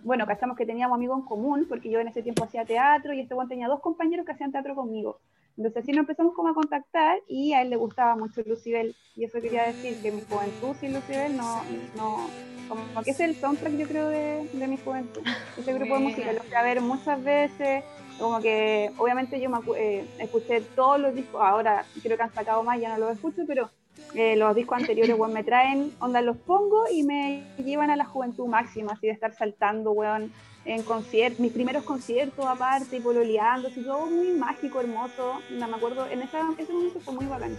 [0.04, 3.20] bueno, cachamos que teníamos amigos en común, porque yo en ese tiempo hacía teatro y
[3.20, 5.18] este weón tenía dos compañeros que hacían teatro conmigo.
[5.57, 8.94] Entonces así nos empezamos como a contactar y a él le gustaba mucho Lucibel.
[9.16, 11.62] Y eso quería decir que mi juventud sin Lucibel no,
[11.96, 12.26] no
[12.68, 15.22] como que es el soundtrack yo creo de, de mi juventud.
[15.59, 17.84] Ese grupo de música lo fui a ver muchas veces,
[18.18, 22.62] como que obviamente yo me eh, escuché todos los discos, ahora creo que han sacado
[22.62, 23.70] más, ya no los escucho, pero
[24.14, 28.05] eh, los discos anteriores, weón, me traen, onda, los pongo y me llevan a la
[28.05, 30.32] juventud máxima, así de estar saltando, weón,
[30.64, 35.76] en conciertos, mis primeros conciertos aparte, y pololeando, así todo muy mágico, hermoso, no me
[35.76, 37.56] acuerdo, en esa, ese momento fue muy bacán,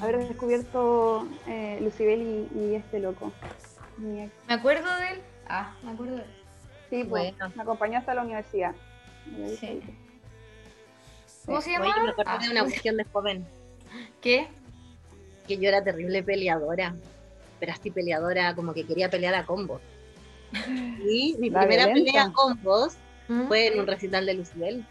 [0.00, 3.32] haber descubierto eh, Lucibel y, y este loco.
[3.98, 4.32] Mi ex.
[4.48, 5.20] Me acuerdo de él.
[5.48, 6.30] Ah, me acuerdo de él.
[6.90, 7.52] Sí, pues, Bueno.
[7.54, 8.74] me acompañó hasta la universidad.
[9.60, 9.80] Sí.
[11.46, 12.04] ¿Cómo se Oye, llama?
[12.04, 13.46] me acordé Ah, de una cuestión de joven,
[14.20, 14.48] ¿Qué?
[15.46, 16.94] que yo era terrible peleadora,
[17.60, 19.80] pero así peleadora, como que quería pelear a combos.
[21.08, 22.10] Y mi La primera violenta.
[22.10, 22.94] pelea a combos
[23.28, 23.46] ¿Mm?
[23.48, 24.86] fue en un recital de Lucibel.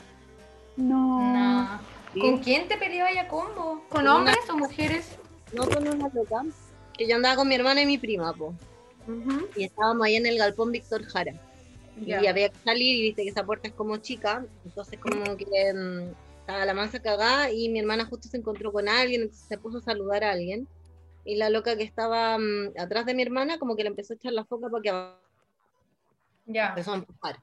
[0.77, 1.33] No.
[1.33, 1.79] No.
[2.13, 2.19] ¿sí?
[2.19, 3.83] ¿Con quién te peleabas a combo?
[3.89, 5.17] ¿Con Con una- hombres o mujeres?
[5.53, 6.43] No con una loca,
[6.97, 8.53] que yo andaba con mi hermana y mi prima, po,
[9.57, 11.33] y estábamos ahí en el galpón Víctor Jara.
[12.05, 12.21] Ya.
[12.23, 15.73] Y había que salir y viste que esa puerta es como chica, entonces como que
[15.73, 19.57] mm, estaba la mansa cagada y mi hermana justo se encontró con alguien, entonces se
[19.57, 20.67] puso a saludar a alguien.
[21.25, 24.15] Y la loca que estaba mm, atrás de mi hermana como que le empezó a
[24.15, 24.91] echar la foca para que
[26.45, 26.69] Ya.
[26.69, 27.41] empezó a empujar.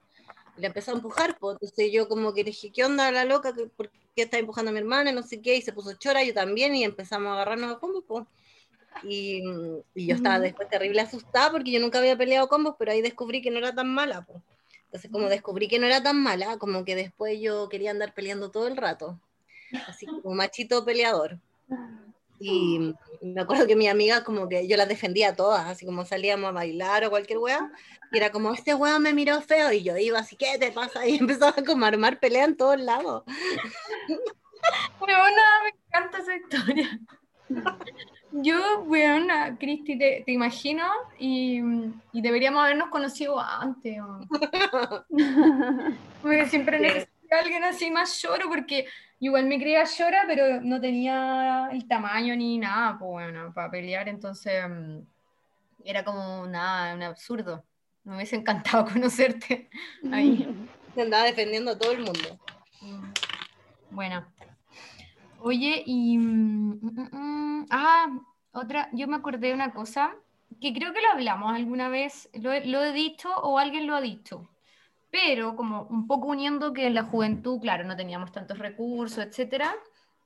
[0.57, 3.25] Y le empezó a empujar, pues entonces yo como que le dije, ¿qué onda la
[3.25, 3.55] loca?
[3.55, 5.13] ¿Qué- ¿Por qué está empujando a mi hermana?
[5.13, 8.05] No sé qué, y se puso chora, yo también, y empezamos a agarrarnos a combos,
[8.07, 8.25] pues.
[9.05, 9.43] Y,
[9.95, 13.41] y yo estaba después terrible asustada porque yo nunca había peleado combos, pero ahí descubrí
[13.41, 14.43] que no era tan mala, pues.
[14.87, 18.51] Entonces como descubrí que no era tan mala, como que después yo quería andar peleando
[18.51, 19.21] todo el rato,
[19.87, 21.39] así como machito peleador.
[22.41, 26.05] Y me acuerdo que mi amiga como que yo las defendía a todas, así como
[26.05, 27.71] salíamos a bailar o cualquier wea,
[28.13, 31.07] y era como, este weón me miró feo, y yo iba así, ¿qué te pasa?
[31.07, 33.25] Y empezaba como a armar pelea en todos lados.
[35.01, 37.01] Weona, me encanta esa historia.
[38.31, 40.85] Yo, bueno, Cristi, te, te imagino
[41.19, 41.63] y,
[42.13, 43.97] y deberíamos habernos conocido antes.
[46.21, 48.87] Porque siempre necesito a alguien así más lloro porque
[49.21, 54.09] igual me creía llora, pero no tenía el tamaño ni nada, pues bueno, para pelear,
[54.09, 54.99] entonces mm,
[55.85, 57.65] era como nada, un absurdo.
[58.05, 59.69] Me hubiese encantado conocerte
[60.13, 60.49] ahí.
[60.95, 62.39] Se andaba defendiendo a todo el mundo.
[62.81, 63.13] Mm,
[63.91, 64.27] Bueno.
[65.41, 66.19] Oye, y...
[66.19, 68.07] mm, ah,
[68.53, 70.15] otra, yo me acordé de una cosa
[70.61, 74.01] que creo que lo hablamos alguna vez, lo, lo he dicho o alguien lo ha
[74.01, 74.49] dicho,
[75.11, 79.75] pero como un poco uniendo que en la juventud, claro, no teníamos tantos recursos, etcétera,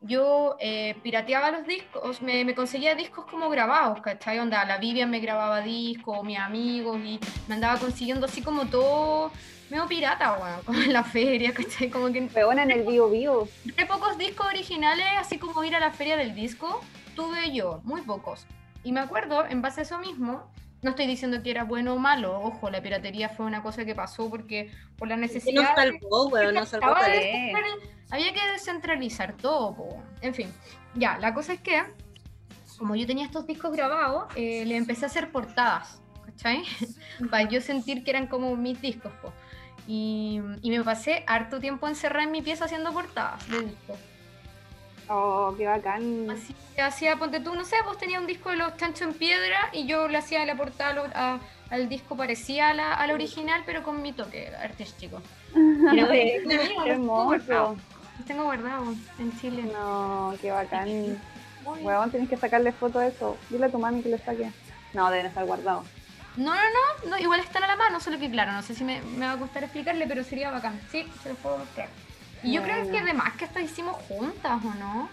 [0.00, 4.38] yo eh, pirateaba los discos, me, me conseguía discos como grabados, ¿cachai?
[4.40, 9.30] Onda, la Vivian me grababa discos, mis amigos, y me andaba consiguiendo así como todo
[9.70, 11.88] medio pirata, bueno, como en la feria, ¿cachai?
[11.88, 13.48] Como que Weona en el bio bio.
[13.64, 16.80] de pocos discos originales, así como ir a la feria del disco,
[17.14, 18.46] tuve yo, muy pocos.
[18.84, 20.42] Y me acuerdo, en base a eso mismo,
[20.82, 23.94] no estoy diciendo que era bueno o malo, ojo, la piratería fue una cosa que
[23.94, 25.62] pasó porque por la Y necesidad...
[25.62, 30.02] nos de- salvó, weón, nos salvó descentrali- Había que descentralizar todo, po.
[30.20, 30.52] en fin.
[30.94, 31.82] Ya, la cosa es que,
[32.78, 36.62] como yo tenía estos discos grabados, eh, le empecé a hacer portadas, ¿cachai?
[37.30, 39.32] Para yo sentir que eran como mis discos, po.
[39.86, 43.98] Y, y me pasé harto tiempo encerrada en mi pieza haciendo portadas de discos.
[45.08, 46.30] Oh, qué bacán.
[46.30, 49.14] Así que hacía, ponte tú, no sé, vos tenías un disco de los chanchos en
[49.14, 51.40] piedra y yo le hacía la portada a lo- a-
[51.70, 55.20] al disco parecía a la, a la original, pero con mi toque artístico.
[55.54, 57.76] Mira, Qué los tengo Hermoso.
[58.18, 59.62] los tengo guardados en Chile.
[59.72, 60.86] No, qué bacán.
[60.86, 61.18] Bien.
[61.64, 63.36] Weón, tenés que sacarle foto a eso.
[63.50, 64.50] Dile a tu mami que lo saque.
[64.94, 65.86] No, deben estar guardados.
[66.36, 66.60] No, no,
[67.04, 69.26] no, no, igual están a la mano, solo que claro, no sé si me, me
[69.26, 70.80] va a gustar explicarle, pero sería bacán.
[70.90, 71.88] Sí, se los puedo mostrar.
[72.42, 75.08] Y yo creo que además que esto hicimos juntas, ¿o no?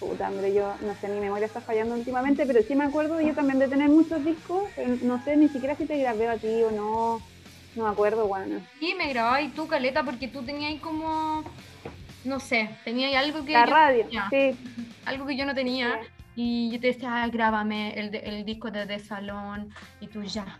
[0.00, 3.34] Puta, hombre, yo no sé, mi memoria está fallando últimamente, pero sí me acuerdo yo
[3.34, 6.62] también de tener muchos discos, pero no sé ni siquiera si te grabé a ti
[6.62, 7.20] o no.
[7.74, 8.60] No me acuerdo, bueno.
[8.78, 11.42] Sí, me grababa y tú, Caleta, porque tú tenías ahí como,
[12.24, 14.56] no sé, tenías ahí algo que La yo radio, tenía, sí.
[15.04, 15.98] algo que yo no tenía.
[16.36, 19.70] Y yo te decía, "Ay, grábame el, el disco de, de salón.
[20.00, 20.56] Y tú ya.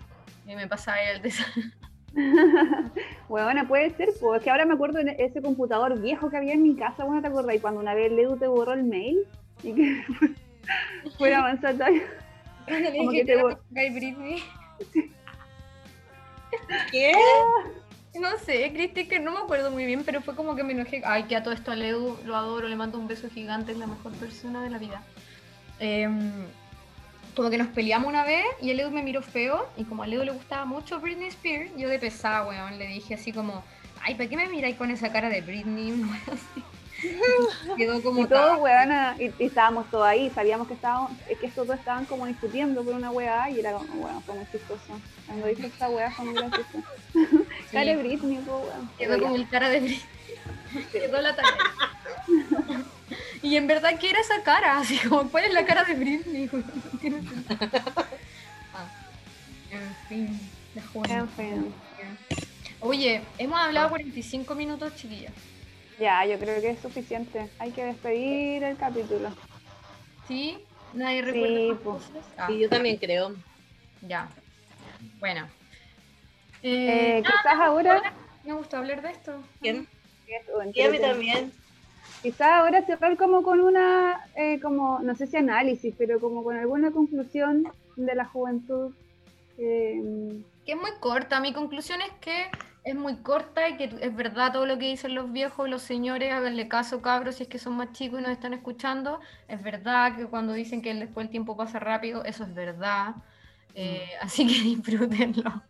[0.47, 1.73] Y me pasaba el de salón.
[3.29, 6.55] Bueno, puede ser, pues es que ahora me acuerdo de ese computador viejo que había
[6.55, 7.57] en mi casa, bueno, ¿te acordás?
[7.57, 9.19] Y cuando una vez Ledu te borró el mail
[9.63, 10.03] y que
[11.19, 14.43] fue avanzar Como que te Britney.
[16.91, 17.13] ¿Qué?
[18.15, 21.03] No sé, Cristi, que no me acuerdo muy bien, pero fue como que me enojé.
[21.05, 23.79] Ay, que a todo esto a Ledu lo adoro, le mando un beso gigante, es
[23.79, 25.03] la mejor persona de la vida.
[25.79, 26.47] Em,
[27.39, 30.09] como que nos peleamos una vez y el Ledu me miró feo y como a
[30.09, 33.63] Ledu le gustaba mucho Britney Spears, yo de pesada, weón, le dije así como,
[34.03, 36.03] ay, ¿para qué me miráis con esa cara de Britney?
[37.77, 38.57] Quedó como Y todo, tal.
[38.61, 42.27] weona, y, y estábamos todos ahí, sabíamos que estábamos, es que estos dos estaban como
[42.27, 45.01] discutiendo por una weá y era como, bueno, fue muy chistoso.
[45.29, 46.83] Cuando dijo esta weá fue muy gracioso.
[47.71, 48.91] Cara de Britney, po, weón.
[48.99, 50.03] Quedó como el cara de Britney.
[50.91, 51.55] Quedó la tarea.
[53.43, 54.79] Y en verdad, ¿qué era esa cara?
[54.79, 56.49] Así como, ¿cuál es la cara de Britney?
[56.53, 56.63] No
[57.01, 57.59] tiene sentido.
[58.75, 58.89] Ah,
[59.71, 60.41] en fin,
[60.75, 61.15] la juventud.
[61.17, 61.75] En fin.
[62.81, 65.33] Oye, hemos hablado 45 minutos, chiquillas.
[65.99, 67.49] Ya, yo creo que es suficiente.
[67.59, 69.31] Hay que despedir el capítulo.
[70.29, 70.59] ¿Sí?
[70.93, 71.93] ¿Nadie Sí, recuerda más po.
[71.95, 72.25] cosas?
[72.37, 73.35] Ah, Sí, yo también creo.
[74.03, 74.29] ya.
[75.19, 75.49] Bueno.
[76.63, 78.13] Eh, Eh, quizás ahora,
[78.45, 79.43] me gusta hablar de esto.
[79.61, 79.89] ¿Quién?
[80.75, 81.53] Sí, a mí también.
[82.23, 86.57] Quizás ahora cerrar como con una, eh, como, no sé si análisis, pero como con
[86.57, 88.93] alguna conclusión de la juventud.
[89.59, 91.41] eh, que es muy corta.
[91.41, 92.51] Mi conclusión es que
[92.85, 96.33] es muy corta y que es verdad todo lo que dicen los viejos los señores,
[96.33, 99.21] háganle caso cabros si es que son más chicos y nos están escuchando.
[99.49, 103.15] Es verdad que cuando dicen que después el tiempo pasa rápido, eso es verdad.
[103.75, 105.63] Eh, así que disfrútenlo.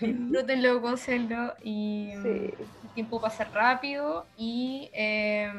[0.00, 2.28] Disfrútenlo, gócenlo y sí.
[2.28, 5.50] el tiempo pasa rápido y eh,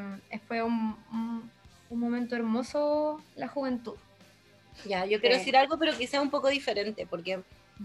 [0.46, 1.50] fue un, un-
[1.88, 3.94] un momento hermoso la juventud.
[4.84, 5.40] Ya, yo quiero Sí.
[5.40, 7.40] decir algo, pero quizá un poco diferente, porque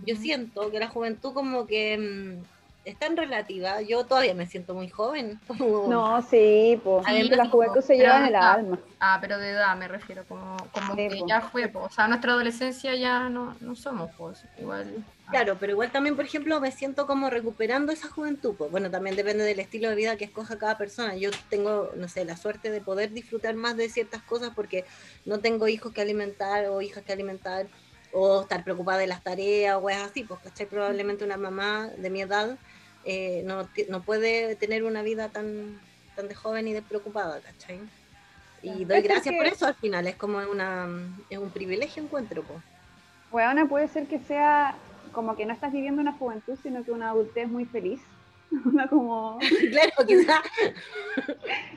[0.05, 3.82] yo siento que la juventud como que mm, es tan relativa.
[3.82, 5.39] Yo todavía me siento muy joven.
[5.47, 7.05] como- No, sí, pues.
[7.05, 8.79] Sí, la juventud se lleva en el ah, alma.
[8.99, 11.27] Ah, pero de edad me refiero, como, como Sí, que po.
[11.27, 11.79] ya fue, po.
[11.84, 15.03] o sea, nuestra adolescencia ya no, no somos, pues, igual.
[15.29, 18.53] Claro, pero igual también, por ejemplo, me siento como recuperando esa juventud.
[18.57, 21.15] Pues bueno, también depende del estilo de vida que escoja cada persona.
[21.15, 24.84] Yo tengo, no sé, la suerte de poder disfrutar más de ciertas cosas porque
[25.23, 27.67] no tengo hijos que alimentar o hijas que alimentar
[28.14, 30.24] o estar preocupada de las tareas o cosas así.
[30.24, 30.66] Pues, ¿cachai?
[30.66, 32.57] Probablemente una mamá de mi edad
[33.03, 35.80] eh, no, no puede tener una vida tan,
[36.16, 37.80] tan de joven y despreocupada, ¿cachai?
[38.62, 40.88] Y doy Es gracias por eso al final, es como una,
[41.30, 42.62] es un privilegio encuentro, po.
[43.32, 44.76] Weona, puede ser que sea
[45.12, 48.01] como que no estás viviendo una juventud, sino que una adultez muy feliz.
[48.66, 49.39] Una como,
[49.72, 50.41] claro, quizás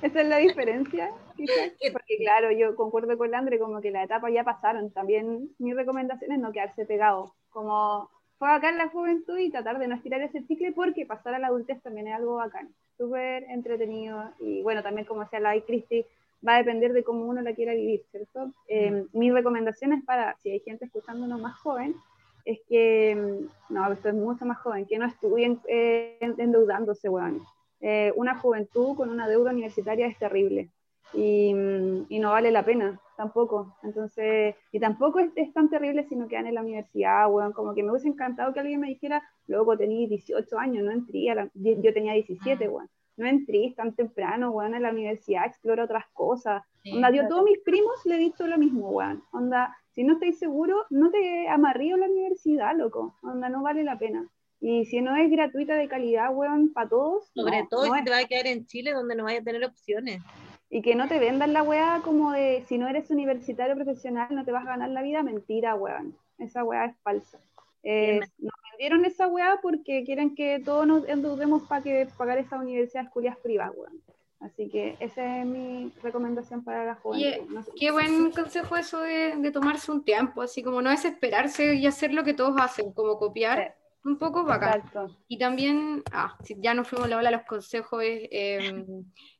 [0.02, 1.72] esa es la diferencia, quizás.
[1.92, 4.90] Porque claro, yo concuerdo con Landre, como que la etapa ya pasaron.
[4.90, 7.34] También mi recomendación es no quedarse pegado.
[7.50, 11.38] Como fue bacán la juventud y tratar de no estirar ese chicle porque pasar a
[11.38, 12.74] la adultez también es algo bacán.
[12.98, 16.04] Súper entretenido y bueno, también como decía la Cristi,
[16.46, 18.50] va a depender de cómo uno la quiera vivir, ¿cierto?
[18.68, 21.96] Eh, mi recomendación es para, si hay gente escuchándonos más joven,
[22.44, 27.42] es que, mm, no, esto es mucho más joven, que no estudien eh, endeudándose, weón.
[27.80, 30.70] Eh, una juventud con una deuda universitaria es terrible
[31.12, 33.76] y, mm, y no vale la pena tampoco.
[33.82, 37.52] Entonces, y tampoco es, es tan terrible si no quedan en la universidad, weón.
[37.52, 41.30] Como que me hubiese encantado que alguien me dijera, luego tenías 18 años, no entré,
[41.30, 42.88] a la- yo tenía 17, weón.
[43.16, 46.62] No entré tan temprano, weón, a la universidad, explora otras cosas.
[46.92, 49.22] Onda, yo a todos mis primos le he dicho lo mismo, weón.
[49.32, 53.16] Onda, si no estáis seguro, no te amarrío la universidad, loco.
[53.22, 54.28] Onda, no vale la pena.
[54.60, 57.30] Y si no es gratuita de calidad, weón, para todos.
[57.34, 58.04] sobre no, todo no si es.
[58.04, 60.22] te vas a quedar en Chile donde no vaya a tener opciones.
[60.70, 64.44] Y que no te vendan la weá como de si no eres universitario profesional no
[64.44, 65.22] te vas a ganar la vida.
[65.22, 66.16] Mentira, weón.
[66.38, 67.38] Esa weá es falsa.
[67.84, 72.60] Eh, nos vendieron esa weá porque quieren que todos nos endeudemos para que pagar esas
[72.60, 74.00] universidades culias privadas, weón.
[74.40, 77.48] Así que esa es mi recomendación para la juventud.
[77.48, 77.70] No sé.
[77.78, 82.12] Qué buen consejo eso de, de tomarse un tiempo, así como no desesperarse y hacer
[82.12, 83.74] lo que todos hacen, como copiar
[84.04, 84.80] un poco bacán.
[84.80, 85.16] Exacto.
[85.28, 88.84] Y también, ah, si ya nos fuimos la ola, los consejos eh,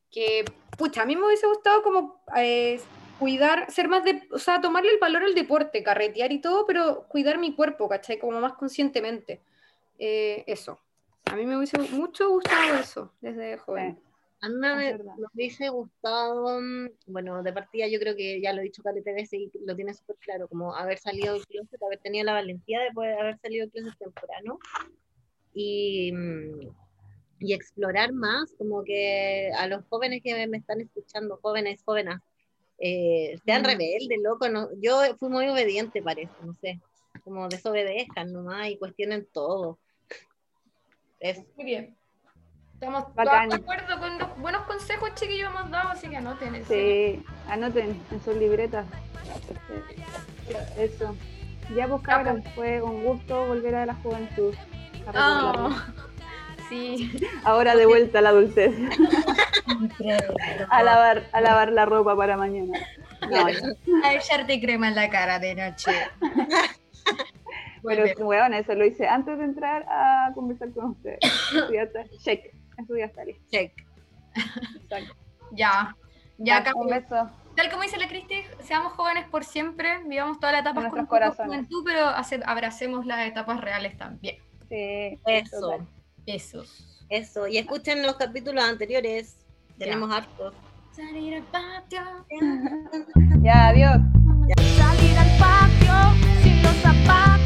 [0.09, 0.45] que,
[0.77, 2.79] pucha, a mí me hubiese gustado como eh,
[3.19, 7.07] cuidar, ser más de, o sea, tomarle el valor al deporte, carretear y todo, pero
[7.07, 8.19] cuidar mi cuerpo, ¿cachai?
[8.19, 9.41] Como más conscientemente.
[9.97, 10.79] Eh, eso.
[11.25, 13.99] A mí me hubiese mucho gustado eso desde joven.
[14.41, 18.61] A mí me, me hubiese gustado, mm, bueno, de partida yo creo que ya lo
[18.61, 21.99] he dicho caleta veces y lo tiene súper claro, como haber salido del closet, haber
[21.99, 24.59] tenido la valentía de poder haber salido del closet temprano
[25.53, 26.59] y, mm,
[27.39, 32.19] y explorar más, como que a los jóvenes que me, me están escuchando, jóvenes, jóvenes,
[32.79, 33.65] eh, sean Mm.
[33.65, 36.79] rebeldes, loco, no, yo fui muy obediente parece, no sé,
[37.23, 39.79] como desobedezcan nomás y cuestionen todo.
[41.19, 41.95] Es, Muy bien.
[42.73, 43.49] Estamos todos Bacán.
[43.49, 46.73] de acuerdo con los buenos consejos, chiquillos, hemos dado, así que anoten eso.
[46.73, 48.85] Sí, anoten en sus libretas.
[50.77, 51.15] Eso.
[51.73, 54.53] Ya pues cabros, fue un gusto volver a la juventud.
[55.07, 55.13] a.
[55.15, 55.93] Ah,
[56.69, 57.11] sí.
[57.43, 58.75] Ahora de vuelta a la adultez.
[60.69, 62.77] a lavar, a lavar la ropa para mañana.
[63.29, 63.45] No.
[64.03, 65.91] A echarte crema en la cara de noche.
[67.83, 71.19] pero weón, eso lo hice antes de entrar a conversar con ustedes.
[71.23, 72.53] Eso ya está, check.
[72.77, 73.43] Eso ya está listo.
[73.51, 73.71] check.
[74.81, 75.15] Exacto.
[75.51, 75.95] Ya.
[76.37, 77.29] Ya, Ya, un beso.
[77.55, 81.05] tal como dice la Cristi, seamos jóvenes por siempre, vivamos toda la etapa En con
[81.05, 81.47] corazones.
[81.47, 84.35] juventud, pero hace- abracemos las etapas reales también.
[84.67, 85.59] Sí, Eso.
[85.61, 85.87] total.
[86.25, 87.05] Esos.
[87.07, 89.37] Eso, y escuchen los capítulos anteriores.
[89.77, 90.53] Tenemos hartos.
[90.91, 92.01] Salir al patio.
[93.43, 94.01] Ya, adiós.
[94.77, 95.93] Salir al patio
[96.41, 97.44] sin los zapatos.